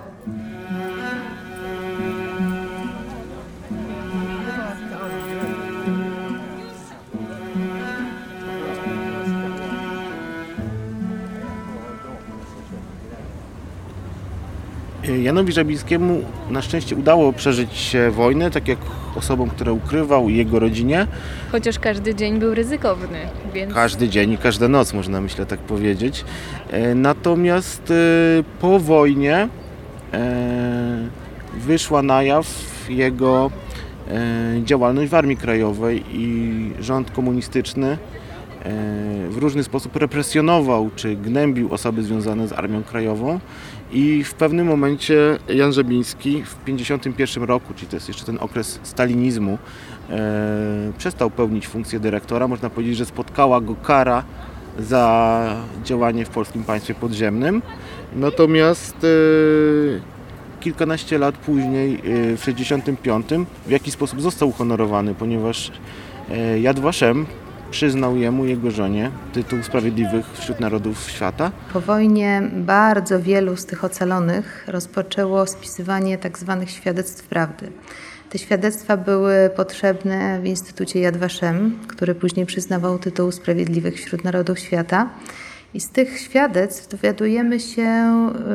Janowi 15.22 15.52
Żabińskiemu 15.52 16.22
na 16.50 16.62
szczęście 16.62 16.96
udało 16.96 17.32
przeżyć 17.32 17.96
wojnę, 18.10 18.50
tak 18.50 18.68
jak 18.68 18.78
osobom, 19.16 19.50
które 19.50 19.72
ukrywał 19.72 20.28
i 20.28 20.36
jego 20.36 20.58
rodzinie. 20.58 21.06
Chociaż 21.52 21.78
każdy 21.78 22.14
dzień 22.14 22.38
był 22.38 22.54
ryzykowny. 22.54 23.18
Więc... 23.54 23.74
Każdy 23.74 24.08
dzień 24.08 24.32
i 24.32 24.38
każda 24.38 24.68
noc, 24.68 24.92
można 24.92 25.20
myślę 25.20 25.46
tak 25.46 25.60
powiedzieć. 25.60 26.24
E, 26.70 26.94
natomiast 26.94 27.90
e, 27.90 27.94
po 28.60 28.78
wojnie 28.78 29.48
e, 30.12 31.08
wyszła 31.54 32.02
na 32.02 32.22
jaw 32.22 32.46
jego 32.88 33.50
działalność 34.64 35.10
w 35.10 35.14
Armii 35.14 35.36
Krajowej 35.36 36.04
i 36.12 36.52
rząd 36.80 37.10
komunistyczny 37.10 37.98
w 39.28 39.36
różny 39.36 39.64
sposób 39.64 39.96
represjonował 39.96 40.90
czy 40.96 41.16
gnębił 41.16 41.74
osoby 41.74 42.02
związane 42.02 42.48
z 42.48 42.52
Armią 42.52 42.82
Krajową 42.82 43.40
i 43.92 44.24
w 44.24 44.34
pewnym 44.34 44.66
momencie 44.66 45.38
Jan 45.48 45.72
Żebiński 45.72 46.42
w 46.42 46.54
1951 46.54 47.44
roku, 47.44 47.74
czyli 47.74 47.86
to 47.86 47.96
jest 47.96 48.08
jeszcze 48.08 48.24
ten 48.24 48.38
okres 48.40 48.80
stalinizmu, 48.82 49.58
e, 50.10 50.92
przestał 50.98 51.30
pełnić 51.30 51.68
funkcję 51.68 52.00
dyrektora. 52.00 52.48
Można 52.48 52.70
powiedzieć, 52.70 52.96
że 52.96 53.06
spotkała 53.06 53.60
go 53.60 53.74
kara 53.74 54.24
za 54.78 55.56
działanie 55.84 56.24
w 56.24 56.30
polskim 56.30 56.64
państwie 56.64 56.94
podziemnym. 56.94 57.62
Natomiast 58.16 58.96
e, 59.04 60.60
kilkanaście 60.60 61.18
lat 61.18 61.34
później, 61.34 61.94
e, 61.94 61.98
w 62.36 62.40
1965, 62.40 63.46
w 63.66 63.70
jaki 63.70 63.90
sposób 63.90 64.20
został 64.20 64.48
uhonorowany, 64.48 65.14
ponieważ 65.14 65.72
e, 66.30 66.58
Yad 66.58 66.78
Vashem 66.78 67.26
przyznał 67.70 68.16
jemu, 68.16 68.44
jego 68.44 68.70
żonie, 68.70 69.10
tytuł 69.32 69.62
Sprawiedliwych 69.62 70.26
wśród 70.32 70.60
Narodów 70.60 71.10
Świata. 71.10 71.52
Po 71.72 71.80
wojnie 71.80 72.42
bardzo 72.52 73.20
wielu 73.22 73.56
z 73.56 73.66
tych 73.66 73.84
ocalonych 73.84 74.64
rozpoczęło 74.68 75.46
spisywanie 75.46 76.18
tzw. 76.18 76.56
Tak 76.60 76.70
świadectw 76.70 77.26
prawdy. 77.26 77.72
Te 78.30 78.38
świadectwa 78.38 78.96
były 78.96 79.50
potrzebne 79.56 80.40
w 80.40 80.46
Instytucie 80.46 81.00
Yad 81.00 81.16
Vashem, 81.16 81.78
który 81.88 82.14
później 82.14 82.46
przyznawał 82.46 82.98
tytuł 82.98 83.32
Sprawiedliwych 83.32 83.94
wśród 83.94 84.24
Narodów 84.24 84.58
Świata. 84.58 85.08
I 85.74 85.80
z 85.80 85.88
tych 85.88 86.20
świadectw 86.20 86.88
dowiadujemy 86.88 87.60
się 87.60 87.88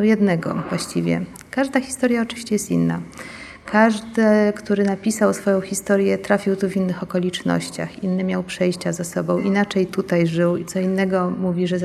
jednego 0.01 0.63
właściwie. 0.69 1.21
Każda 1.51 1.79
historia 1.79 2.21
oczywiście 2.21 2.55
jest 2.55 2.71
inna. 2.71 3.01
Każdy, 3.71 4.53
który 4.55 4.83
napisał 4.83 5.33
swoją 5.33 5.61
historię, 5.61 6.17
trafił 6.17 6.55
tu 6.55 6.69
w 6.69 6.75
innych 6.75 7.03
okolicznościach. 7.03 8.03
Inny 8.03 8.23
miał 8.23 8.43
przejścia 8.43 8.93
za 8.93 9.03
sobą, 9.03 9.37
inaczej 9.37 9.87
tutaj 9.87 10.27
żył 10.27 10.57
i 10.57 10.65
co 10.65 10.79
innego 10.79 11.29
mówi, 11.29 11.67
że 11.67 11.77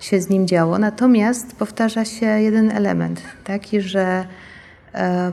się 0.00 0.20
z 0.20 0.28
nim 0.28 0.46
działo. 0.46 0.78
Natomiast 0.78 1.56
powtarza 1.56 2.04
się 2.04 2.26
jeden 2.26 2.70
element, 2.70 3.22
taki, 3.44 3.80
że 3.80 4.26
e, 4.94 5.32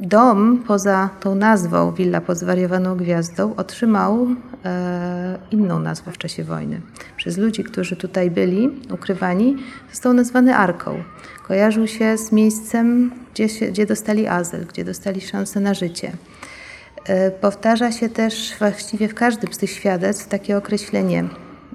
dom 0.00 0.62
poza 0.66 1.10
tą 1.20 1.34
nazwą 1.34 1.92
Willa 1.92 2.20
pod 2.20 2.38
zwariowaną 2.38 2.96
gwiazdą 2.96 3.56
otrzymał 3.56 4.26
e, 4.64 5.38
inną 5.50 5.80
nazwę 5.80 6.12
w 6.12 6.18
czasie 6.18 6.44
wojny. 6.44 6.80
Przez 7.16 7.38
ludzi, 7.38 7.64
którzy 7.64 7.96
tutaj 7.96 8.30
byli 8.30 8.70
ukrywani, 8.90 9.56
został 9.90 10.12
nazwany 10.12 10.56
Arką 10.56 11.02
kojarzył 11.48 11.86
się 11.86 12.18
z 12.18 12.32
miejscem, 12.32 13.10
gdzie, 13.34 13.48
się, 13.48 13.66
gdzie 13.66 13.86
dostali 13.86 14.26
azyl, 14.26 14.66
gdzie 14.66 14.84
dostali 14.84 15.20
szansę 15.20 15.60
na 15.60 15.74
życie. 15.74 16.12
E, 17.04 17.30
powtarza 17.30 17.92
się 17.92 18.08
też 18.08 18.54
właściwie 18.58 19.08
w 19.08 19.14
każdym 19.14 19.52
z 19.52 19.58
tych 19.58 19.70
świadectw 19.70 20.28
takie 20.28 20.56
określenie 20.56 21.24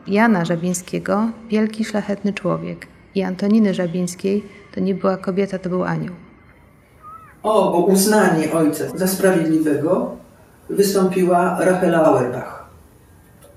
Jana 0.07 0.45
Żabińskiego, 0.45 1.29
wielki, 1.49 1.85
szlachetny 1.85 2.33
człowiek. 2.33 2.87
I 3.15 3.23
Antoniny 3.23 3.73
Żabińskiej 3.73 4.43
to 4.75 4.79
nie 4.79 4.95
była 4.95 5.17
kobieta, 5.17 5.59
to 5.59 5.69
był 5.69 5.83
anioł. 5.83 6.15
O, 7.43 7.73
o 7.73 7.85
uznanie 7.85 8.51
ojca 8.51 8.83
za 8.95 9.07
sprawiedliwego 9.07 10.15
wystąpiła 10.69 11.57
Rachela 11.59 12.05
Auerbach. 12.05 12.52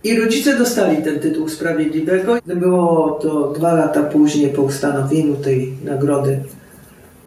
I 0.07 0.21
rodzice 0.21 0.59
dostali 0.59 1.03
ten 1.03 1.21
tytuł 1.21 1.49
sprawiedliwego. 1.49 2.39
Było 2.47 3.19
to 3.23 3.53
dwa 3.53 3.75
lata 3.75 4.03
później 4.03 4.53
po 4.53 4.63
ustanowieniu 4.63 5.37
tej 5.37 5.73
nagrody. 5.85 6.41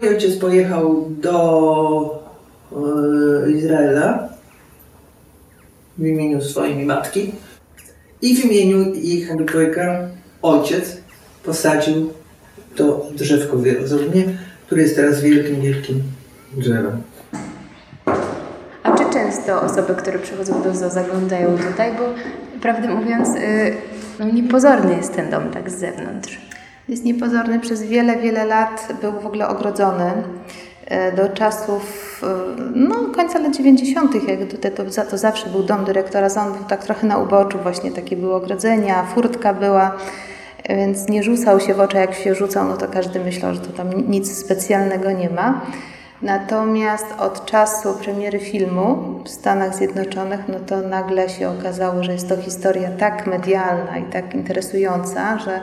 Ojciec 0.01 0.35
pojechał 0.35 1.09
do 1.09 2.23
e, 2.71 3.51
Izraela 3.51 4.29
w 5.97 6.05
imieniu 6.05 6.41
swojej 6.41 6.85
matki 6.85 7.31
I 8.21 8.35
w 8.35 8.45
imieniu 8.45 8.93
ich 8.93 9.35
dwojga 9.35 10.09
ojciec 10.41 10.97
posadził 11.43 12.13
to 12.75 13.05
drzewko 13.15 13.57
w 13.57 13.65
Jerozolimie, 13.65 14.23
które 14.65 14.81
jest 14.81 14.95
teraz 14.95 15.21
wielkim, 15.21 15.61
wielkim 15.61 16.01
drzewem. 16.57 17.01
Często 19.29 19.61
osoby, 19.61 19.95
które 19.95 20.19
przychodzą 20.19 20.61
do 20.61 20.75
zoo 20.75 20.89
zaglądają 20.89 21.57
tutaj, 21.57 21.91
bo 21.91 22.03
prawdę 22.61 22.87
mówiąc, 22.87 23.29
y, 23.35 23.75
no 24.19 24.25
niepozorny 24.25 24.95
jest 24.95 25.15
ten 25.15 25.29
dom 25.29 25.49
tak 25.51 25.69
z 25.69 25.75
zewnątrz. 25.75 26.39
Jest 26.87 27.03
niepozorny, 27.03 27.59
przez 27.59 27.83
wiele, 27.83 28.17
wiele 28.17 28.45
lat 28.45 28.87
był 29.01 29.11
w 29.11 29.25
ogóle 29.25 29.47
ogrodzony 29.47 30.11
e, 30.85 31.11
do 31.11 31.29
czasów 31.29 32.21
e, 32.23 32.27
no, 32.75 32.95
końca 33.15 33.39
lat 33.39 33.55
90., 33.55 34.27
jak 34.27 34.39
to, 34.73 34.83
to, 34.83 35.05
to 35.05 35.17
zawsze 35.17 35.49
był 35.49 35.63
dom 35.63 35.85
dyrektora 35.85 36.29
zoo, 36.29 36.51
był 36.51 36.65
tak 36.69 36.83
trochę 36.83 37.07
na 37.07 37.17
uboczu, 37.17 37.57
właśnie 37.63 37.91
takie 37.91 38.15
były 38.15 38.33
ogrodzenia, 38.33 39.03
furtka 39.03 39.53
była, 39.53 39.97
więc 40.69 41.09
nie 41.09 41.23
rzucał 41.23 41.59
się 41.59 41.73
w 41.73 41.79
oczy, 41.79 41.97
jak 41.97 42.13
się 42.13 42.35
rzucał, 42.35 42.67
no 42.67 42.77
to 42.77 42.87
każdy 42.87 43.19
myślał, 43.19 43.53
że 43.53 43.59
to 43.59 43.71
tam 43.71 43.89
nic 44.07 44.37
specjalnego 44.45 45.11
nie 45.11 45.29
ma. 45.29 45.61
Natomiast 46.21 47.05
od 47.19 47.45
czasu 47.45 47.93
premiery 47.93 48.39
filmu 48.39 49.19
w 49.25 49.29
Stanach 49.29 49.75
Zjednoczonych, 49.75 50.39
no 50.47 50.59
to 50.59 50.81
nagle 50.81 51.29
się 51.29 51.49
okazało, 51.49 52.03
że 52.03 52.11
jest 52.11 52.29
to 52.29 52.37
historia 52.37 52.89
tak 52.91 53.27
medialna 53.27 53.97
i 53.97 54.03
tak 54.03 54.35
interesująca, 54.35 55.39
że 55.39 55.61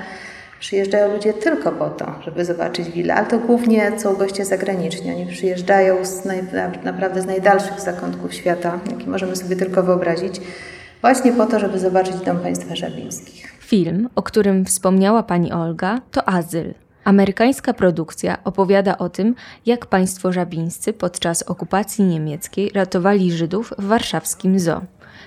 Przyjeżdżają 0.60 1.12
ludzie 1.12 1.32
tylko 1.32 1.72
po 1.72 1.90
to, 1.90 2.14
żeby 2.24 2.44
zobaczyć 2.44 2.90
willę, 2.90 3.14
ale 3.14 3.26
to 3.26 3.38
głównie 3.38 3.92
są 4.00 4.14
goście 4.14 4.44
zagraniczni. 4.44 5.14
Oni 5.14 5.26
przyjeżdżają 5.26 6.04
z 6.04 6.24
naj, 6.24 6.42
naprawdę 6.84 7.22
z 7.22 7.26
najdalszych 7.26 7.80
zakątków 7.80 8.34
świata, 8.34 8.78
jakie 8.90 9.06
możemy 9.06 9.36
sobie 9.36 9.56
tylko 9.56 9.82
wyobrazić, 9.82 10.40
właśnie 11.00 11.32
po 11.32 11.46
to, 11.46 11.60
żeby 11.60 11.78
zobaczyć 11.78 12.16
Dom 12.16 12.38
Państwa 12.38 12.76
Żabińskich. 12.76 13.52
Film, 13.60 14.08
o 14.14 14.22
którym 14.22 14.64
wspomniała 14.64 15.22
pani 15.22 15.52
Olga, 15.52 16.00
to 16.10 16.28
Azyl. 16.28 16.85
Amerykańska 17.06 17.74
produkcja 17.74 18.38
opowiada 18.44 18.98
o 18.98 19.08
tym, 19.08 19.34
jak 19.66 19.86
państwo 19.86 20.32
żabińscy 20.32 20.92
podczas 20.92 21.42
okupacji 21.42 22.04
niemieckiej 22.04 22.70
ratowali 22.74 23.32
Żydów 23.32 23.74
w 23.78 23.84
warszawskim 23.84 24.58
zoo. 24.58 24.80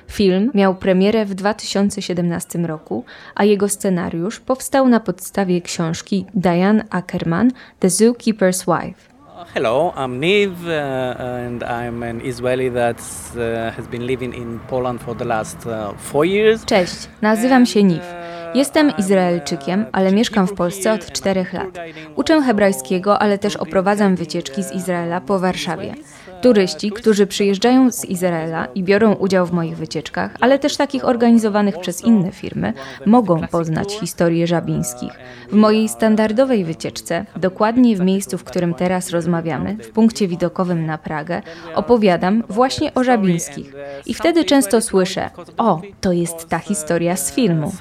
Film 0.07 0.51
miał 0.53 0.75
premierę 0.75 1.25
w 1.25 1.33
2017 1.33 2.59
roku, 2.59 3.03
a 3.35 3.43
jego 3.45 3.69
scenariusz 3.69 4.39
powstał 4.39 4.87
na 4.87 4.99
podstawie 4.99 5.61
książki 5.61 6.25
Diane 6.33 6.83
Ackerman 6.89 7.51
The 7.79 7.87
Zookeeper's 7.87 8.65
Wife. 8.65 9.09
Hello, 9.53 9.93
I'm 9.95 10.19
Niv, 10.19 10.51
uh, 10.65 11.21
and 11.21 11.63
I'm 11.63 12.09
an 12.09 12.21
Israeli 12.21 12.71
that 12.71 12.97
uh, 12.97 13.75
has 13.75 13.87
been 13.87 14.05
living 14.05 14.35
in 14.35 14.59
Poland 14.69 15.01
for 15.01 15.17
the 15.17 15.25
last 15.25 15.65
uh, 15.65 15.97
four 15.97 16.25
years. 16.25 16.65
Cześć, 16.65 17.09
nazywam 17.21 17.65
się 17.65 17.83
Niv. 17.83 18.03
Jestem 18.53 18.91
Izraelczykiem, 18.97 19.85
ale 19.91 20.11
mieszkam 20.11 20.47
w 20.47 20.53
Polsce 20.53 20.93
od 20.93 21.11
czterech 21.11 21.53
lat. 21.53 21.79
Uczę 22.15 22.41
hebrajskiego, 22.41 23.19
ale 23.19 23.37
też 23.37 23.55
oprowadzam 23.55 24.15
wycieczki 24.15 24.63
z 24.63 24.71
Izraela 24.71 25.21
po 25.21 25.39
Warszawie. 25.39 25.93
Turyści, 26.41 26.91
którzy 26.91 27.27
przyjeżdżają 27.27 27.91
z 27.91 28.05
Izraela 28.05 28.67
i 28.75 28.83
biorą 28.83 29.13
udział 29.13 29.45
w 29.45 29.51
moich 29.51 29.77
wycieczkach, 29.77 30.31
ale 30.39 30.59
też 30.59 30.77
takich 30.77 31.05
organizowanych 31.05 31.79
przez 31.79 32.01
inne 32.01 32.31
firmy, 32.31 32.73
mogą 33.05 33.47
poznać 33.47 33.93
historię 33.93 34.47
żabińskich. 34.47 35.11
W 35.49 35.55
mojej 35.55 35.89
standardowej 35.89 36.65
wycieczce, 36.65 37.25
dokładnie 37.35 37.95
w 37.95 37.99
miejscu, 37.99 38.37
w 38.37 38.43
którym 38.43 38.73
teraz 38.73 39.09
rozmawiamy, 39.09 39.77
w 39.83 39.89
punkcie 39.89 40.27
widokowym 40.27 40.85
na 40.85 40.97
Pragę, 40.97 41.41
opowiadam 41.75 42.43
właśnie 42.49 42.93
o 42.93 43.03
żabińskich. 43.03 43.73
I 44.05 44.13
wtedy 44.13 44.45
często 44.45 44.81
słyszę: 44.81 45.29
O, 45.57 45.81
to 46.01 46.11
jest 46.11 46.49
ta 46.49 46.59
historia 46.59 47.15
z 47.15 47.31
filmu. 47.31 47.71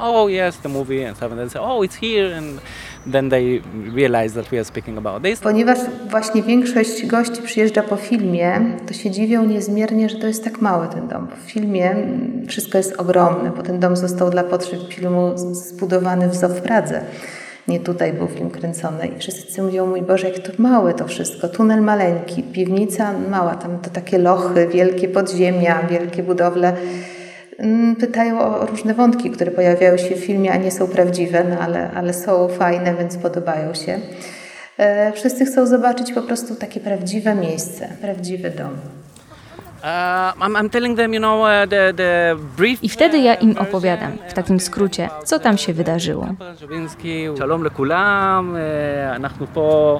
Oh, 0.00 0.30
yes, 0.30 0.58
the 0.62 0.68
movie, 0.68 1.08
and 1.08 1.18
say, 1.52 1.62
oh, 1.62 1.86
it's 1.86 1.96
here, 2.00 2.38
and 2.38 2.60
then 3.06 3.30
they 3.30 3.62
realize 3.94 4.34
that 4.34 4.50
we 4.50 4.58
are 4.58 4.64
speaking 4.64 4.98
about 4.98 5.22
this. 5.22 5.40
Ponieważ 5.40 5.78
właśnie 6.10 6.42
większość 6.42 7.06
gości 7.06 7.42
przyjeżdża 7.42 7.82
po 7.82 7.96
filmie, 7.96 8.60
to 8.86 8.94
się 8.94 9.10
dziwią 9.10 9.44
niezmiernie, 9.44 10.08
że 10.08 10.18
to 10.18 10.26
jest 10.26 10.44
tak 10.44 10.60
mały 10.60 10.88
ten 10.88 11.08
dom. 11.08 11.28
W 11.46 11.50
filmie 11.50 11.94
wszystko 12.48 12.78
jest 12.78 13.00
ogromne, 13.00 13.52
bo 13.56 13.62
ten 13.62 13.80
dom 13.80 13.96
został 13.96 14.30
dla 14.30 14.44
potrzeb 14.44 14.80
filmu 14.88 15.32
zbudowany 15.36 16.28
w 16.28 16.34
zoo 16.34 16.48
w 16.48 16.60
Pradze. 16.60 17.00
Nie 17.68 17.80
tutaj 17.80 18.12
był 18.12 18.28
film 18.28 18.50
kręcony 18.50 19.06
i 19.06 19.18
wszyscy 19.18 19.62
mówią, 19.62 19.86
mój 19.86 20.02
Boże, 20.02 20.28
jak 20.30 20.38
to 20.38 20.52
małe 20.58 20.94
to 20.94 21.06
wszystko. 21.06 21.48
Tunel 21.48 21.82
maleńki, 21.82 22.42
piwnica 22.42 23.12
mała, 23.30 23.54
tam 23.54 23.78
to 23.78 23.90
takie 23.90 24.18
lochy, 24.18 24.68
wielkie 24.68 25.08
podziemia, 25.08 25.82
wielkie 25.90 26.22
budowle. 26.22 26.76
Mm, 27.59 27.95
pytają 27.95 28.39
o 28.39 28.65
różne 28.65 28.93
wątki, 28.93 29.31
które 29.31 29.51
pojawiają 29.51 29.97
się 29.97 30.15
w 30.15 30.25
filmie, 30.25 30.51
a 30.51 30.57
nie 30.57 30.71
są 30.71 30.87
prawdziwe, 30.87 31.43
no 31.43 31.59
ale, 31.59 31.91
ale 31.91 32.13
są 32.13 32.47
fajne, 32.47 32.95
więc 32.95 33.17
podobają 33.17 33.73
się. 33.73 33.99
E, 34.77 35.11
wszyscy 35.11 35.45
chcą 35.45 35.67
zobaczyć 35.67 36.13
po 36.13 36.21
prostu 36.21 36.55
takie 36.55 36.79
prawdziwe 36.79 37.35
miejsce, 37.35 37.89
prawdziwy 38.01 38.49
dom. 38.49 38.71
I 42.81 42.89
wtedy 42.89 43.19
ja 43.19 43.35
im 43.35 43.57
opowiadam, 43.57 44.11
w 44.29 44.33
takim 44.33 44.59
skrócie, 44.59 45.09
co 45.25 45.39
tam 45.39 45.57
się 45.57 45.73
wydarzyło. 45.73 46.27
שלום 47.37 47.63
לכולם, 47.63 48.55
אנחנו 49.15 49.47
פה 49.53 49.99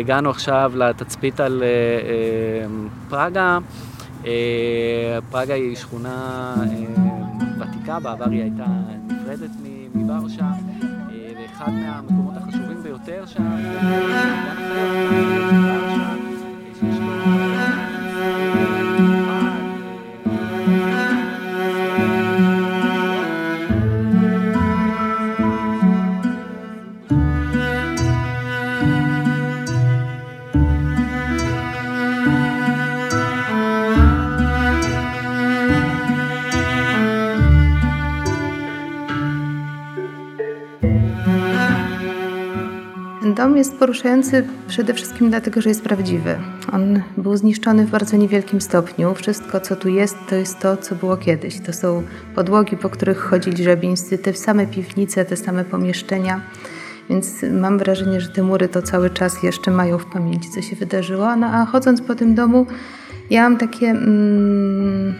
הגענו 0.00 0.30
עכשיו 0.30 0.72
לתצפית 0.76 1.40
על 1.40 1.62
פראגה. 3.08 3.58
פראגה 5.29 5.53
היא 5.53 5.75
שכונה 5.75 6.55
ותיקה, 7.59 7.99
בעבר 7.99 8.29
היא 8.29 8.41
הייתה 8.41 8.65
נפרדת 9.07 9.49
מוורשה, 9.95 10.51
ואחד 11.39 11.71
מהמקומות 11.71 12.33
החשובים 12.37 12.83
ביותר 12.83 13.25
שם. 13.25 13.43
Dom 43.47 43.57
jest 43.57 43.75
poruszający 43.75 44.47
przede 44.67 44.93
wszystkim 44.93 45.29
dlatego, 45.29 45.61
że 45.61 45.69
jest 45.69 45.81
prawdziwy. 45.81 46.35
On 46.71 47.01
był 47.17 47.37
zniszczony 47.37 47.85
w 47.85 47.89
bardzo 47.89 48.17
niewielkim 48.17 48.61
stopniu. 48.61 49.13
Wszystko, 49.13 49.59
co 49.59 49.75
tu 49.75 49.89
jest, 49.89 50.17
to 50.29 50.35
jest 50.35 50.59
to, 50.59 50.77
co 50.77 50.95
było 50.95 51.17
kiedyś. 51.17 51.59
To 51.59 51.73
są 51.73 52.03
podłogi, 52.35 52.77
po 52.77 52.89
których 52.89 53.17
chodzili 53.17 53.63
żabińscy, 53.63 54.17
te 54.17 54.33
same 54.33 54.65
piwnice, 54.65 55.25
te 55.25 55.37
same 55.37 55.65
pomieszczenia. 55.65 56.41
Więc 57.09 57.43
mam 57.51 57.77
wrażenie, 57.77 58.21
że 58.21 58.29
te 58.29 58.43
mury 58.43 58.67
to 58.67 58.81
cały 58.81 59.09
czas 59.09 59.43
jeszcze 59.43 59.71
mają 59.71 59.97
w 59.97 60.05
pamięci, 60.05 60.49
co 60.49 60.61
się 60.61 60.75
wydarzyło. 60.75 61.35
No 61.35 61.47
a 61.47 61.65
chodząc 61.65 62.01
po 62.01 62.15
tym 62.15 62.35
domu, 62.35 62.65
ja 63.29 63.43
mam 63.43 63.57
takie 63.57 63.87
mm, 63.87 65.13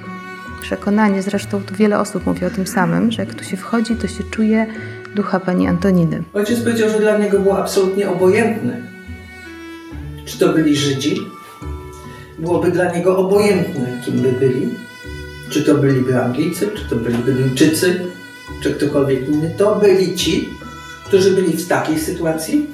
przekonanie, 0.62 1.22
zresztą 1.22 1.62
tu 1.62 1.76
wiele 1.76 2.00
osób 2.00 2.26
mówi 2.26 2.46
o 2.46 2.50
tym 2.50 2.68
samym, 2.68 3.12
że 3.12 3.24
jak 3.26 3.36
tu 3.36 3.44
się 3.44 3.58
wchodzi, 3.58 3.96
to 3.96 4.08
się 4.08 4.24
czuje 4.24 4.68
ducha 5.18 5.40
pani 5.40 5.68
Antoniny. 5.68 6.24
Ojciec 6.34 6.60
powiedział, 6.60 6.90
że 6.90 7.00
dla 7.00 7.18
niego 7.18 7.40
było 7.40 7.58
absolutnie 7.58 8.10
obojętne, 8.10 8.82
czy 10.26 10.40
to 10.40 10.54
byli 10.54 10.76
Żydzi. 10.76 11.22
Byłoby 12.40 12.72
dla 12.72 12.92
niego 12.92 13.18
obojętne, 13.18 14.02
kim 14.06 14.22
by 14.22 14.32
byli. 14.32 14.70
Czy 15.50 15.64
to 15.64 15.76
byliby 15.76 16.24
Anglicy, 16.24 16.70
czy 16.76 16.90
to 16.90 16.96
byliby 16.96 17.34
Duńczycy, 17.34 18.06
czy 18.64 18.74
ktokolwiek 18.74 19.30
inny. 19.30 19.54
To 19.58 19.76
byli 19.76 20.16
ci, 20.16 20.50
którzy 21.06 21.32
byli 21.32 21.58
w 21.58 21.68
takiej 21.68 22.00
sytuacji, 22.00 22.68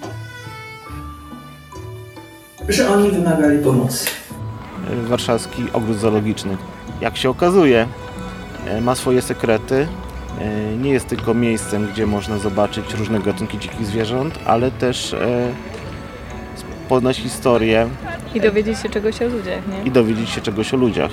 że 2.70 2.90
oni 2.90 3.12
wymagali 3.12 3.60
pomocy. 3.60 4.08
Warszawski 5.04 5.64
ogród 5.74 5.98
zoologiczny, 5.98 6.58
jak 7.02 7.18
się 7.18 7.30
okazuje, 7.30 7.88
e, 8.68 8.82
ma 8.82 8.96
swoje 8.96 9.22
sekrety, 9.22 9.88
nie 10.82 10.92
jest 10.92 11.08
tylko 11.08 11.34
miejscem, 11.34 11.88
gdzie 11.88 12.08
można 12.08 12.38
zobaczyć 12.38 12.94
różne 12.94 13.20
gatunki 13.20 13.60
dzikich 13.60 13.86
zwierząt, 13.86 14.40
ale 14.46 14.72
też 14.72 15.14
e, 15.14 15.54
poznać 16.90 17.18
historię. 17.18 17.90
I 18.36 18.42
dowiedzieć 18.42 18.80
się 18.80 18.90
czegoś 18.90 19.22
o 19.22 19.28
ludziach, 19.28 19.68
nie? 19.68 19.84
I 19.84 19.92
dowiedzieć 19.92 20.30
się 20.30 20.42
czegoś 20.42 20.74
o 20.74 20.78
ludziach. 20.78 21.12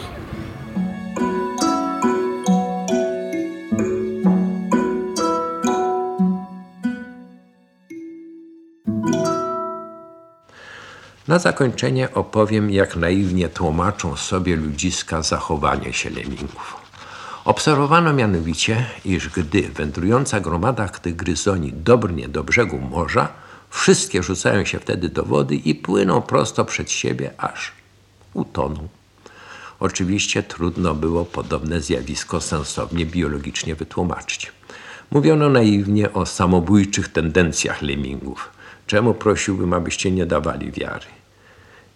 Na 11.28 11.38
zakończenie 11.38 12.14
opowiem, 12.14 12.70
jak 12.70 12.96
naiwnie 12.96 13.48
tłumaczą 13.48 14.16
sobie 14.16 14.56
ludziska 14.56 15.22
zachowanie 15.22 15.92
się 15.92 16.10
lemmingów. 16.10 16.79
Obserwowano 17.44 18.12
mianowicie, 18.12 18.86
iż 19.04 19.28
gdy 19.28 19.62
wędrująca 19.62 20.40
gromada 20.40 20.88
gryzoni 21.04 21.72
dobrnie 21.72 22.28
do 22.28 22.44
brzegu 22.44 22.78
morza, 22.78 23.28
wszystkie 23.70 24.22
rzucają 24.22 24.64
się 24.64 24.78
wtedy 24.78 25.08
do 25.08 25.24
wody 25.24 25.56
i 25.56 25.74
płyną 25.74 26.22
prosto 26.22 26.64
przed 26.64 26.90
siebie, 26.90 27.30
aż 27.38 27.72
utoną. 28.34 28.88
Oczywiście 29.80 30.42
trudno 30.42 30.94
było 30.94 31.24
podobne 31.24 31.80
zjawisko 31.80 32.40
sensownie 32.40 33.06
biologicznie 33.06 33.74
wytłumaczyć. 33.74 34.52
Mówiono 35.10 35.48
naiwnie 35.48 36.12
o 36.12 36.26
samobójczych 36.26 37.08
tendencjach 37.08 37.82
lemmingów. 37.82 38.50
Czemu 38.86 39.14
prosiłbym, 39.14 39.72
abyście 39.72 40.10
nie 40.10 40.26
dawali 40.26 40.72
wiary? 40.72 41.06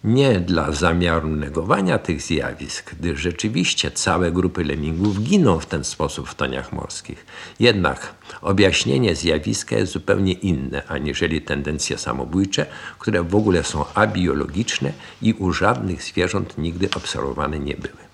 Nie 0.05 0.39
dla 0.39 0.71
zamiaru 0.71 1.29
negowania 1.29 1.97
tych 1.97 2.21
zjawisk, 2.21 2.95
gdyż 2.95 3.19
rzeczywiście 3.19 3.91
całe 3.91 4.31
grupy 4.31 4.63
lemmingów 4.63 5.23
giną 5.23 5.59
w 5.59 5.65
ten 5.65 5.83
sposób 5.83 6.29
w 6.29 6.35
toniach 6.35 6.73
morskich. 6.73 7.25
Jednak 7.59 8.13
objaśnienie 8.41 9.15
zjawiska 9.15 9.75
jest 9.75 9.91
zupełnie 9.91 10.33
inne, 10.33 10.87
aniżeli 10.87 11.41
tendencje 11.41 11.97
samobójcze, 11.97 12.65
które 12.99 13.23
w 13.23 13.35
ogóle 13.35 13.63
są 13.63 13.85
abiologiczne 13.93 14.91
i 15.21 15.33
u 15.33 15.53
żadnych 15.53 16.03
zwierząt 16.03 16.57
nigdy 16.57 16.89
obserwowane 16.95 17.59
nie 17.59 17.75
były. 17.75 18.05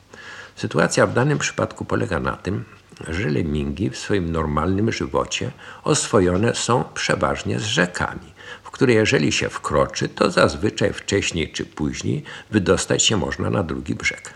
Sytuacja 0.56 1.08
w 1.08 1.14
danym 1.14 1.38
przypadku 1.38 1.86
polega 1.86 2.20
na 2.20 2.36
tym, 2.36 2.64
że 3.08 3.30
w 3.92 3.98
swoim 3.98 4.32
normalnym 4.32 4.92
żywocie 4.92 5.52
oswojone 5.84 6.56
są 6.56 6.84
przeważnie 6.94 7.60
z 7.60 7.64
rzekami, 7.64 8.34
w 8.64 8.72
które 8.72 8.94
jeżeli 8.94 9.32
się 9.32 9.50
wkroczy, 9.50 10.10
to 10.10 10.32
zazwyczaj 10.32 10.94
wcześniej 10.94 11.52
czy 11.52 11.66
później 11.66 12.24
wydostać 12.52 13.04
się 13.04 13.18
można 13.18 13.50
na 13.50 13.64
drugi 13.64 13.96
brzeg. 13.96 14.34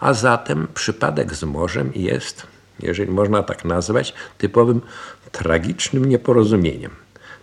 A 0.00 0.12
zatem 0.12 0.68
przypadek 0.74 1.34
z 1.34 1.44
morzem 1.44 1.92
jest, 1.94 2.46
jeżeli 2.80 3.12
można 3.12 3.42
tak 3.42 3.64
nazwać, 3.64 4.14
typowym 4.38 4.80
tragicznym 5.32 6.04
nieporozumieniem. 6.04 6.90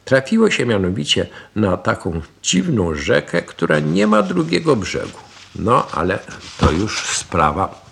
Trafiło 0.06 0.50
się 0.50 0.66
mianowicie 0.66 1.28
na 1.56 1.78
taką 1.78 2.22
dziwną 2.44 2.96
rzekę, 2.96 3.42
która 3.42 3.80
nie 3.80 4.08
ma 4.08 4.22
drugiego 4.22 4.76
brzegu. 4.76 5.20
No, 5.56 5.88
ale 5.92 6.20
to 6.58 6.72
już 6.72 7.18
sprawa 7.18 7.86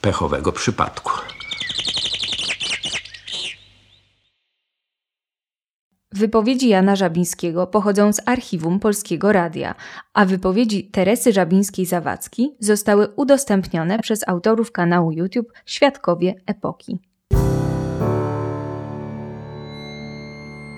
pechowego 0.00 0.52
przypadku. 0.52 1.12
Wypowiedzi 6.14 6.68
Jana 6.68 6.96
Żabińskiego 6.96 7.66
pochodzą 7.66 8.12
z 8.12 8.20
archiwum 8.26 8.80
Polskiego 8.80 9.32
Radia, 9.32 9.74
a 10.14 10.26
wypowiedzi 10.26 10.84
Teresy 10.84 11.32
Żabińskiej-Zawadzki 11.32 12.48
zostały 12.60 13.08
udostępnione 13.16 13.98
przez 13.98 14.28
autorów 14.28 14.72
kanału 14.72 15.12
YouTube 15.12 15.52
Świadkowie 15.66 16.34
Epoki. 16.46 16.98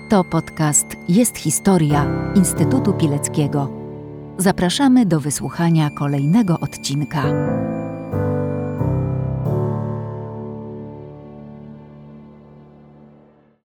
To 0.09 0.23
podcast 0.23 0.85
Jest 1.09 1.37
Historia 1.37 2.31
Instytutu 2.35 2.93
Pileckiego. 2.93 3.69
Zapraszamy 4.37 5.05
do 5.05 5.19
wysłuchania 5.19 5.89
kolejnego 5.89 6.59
odcinka. 6.59 7.23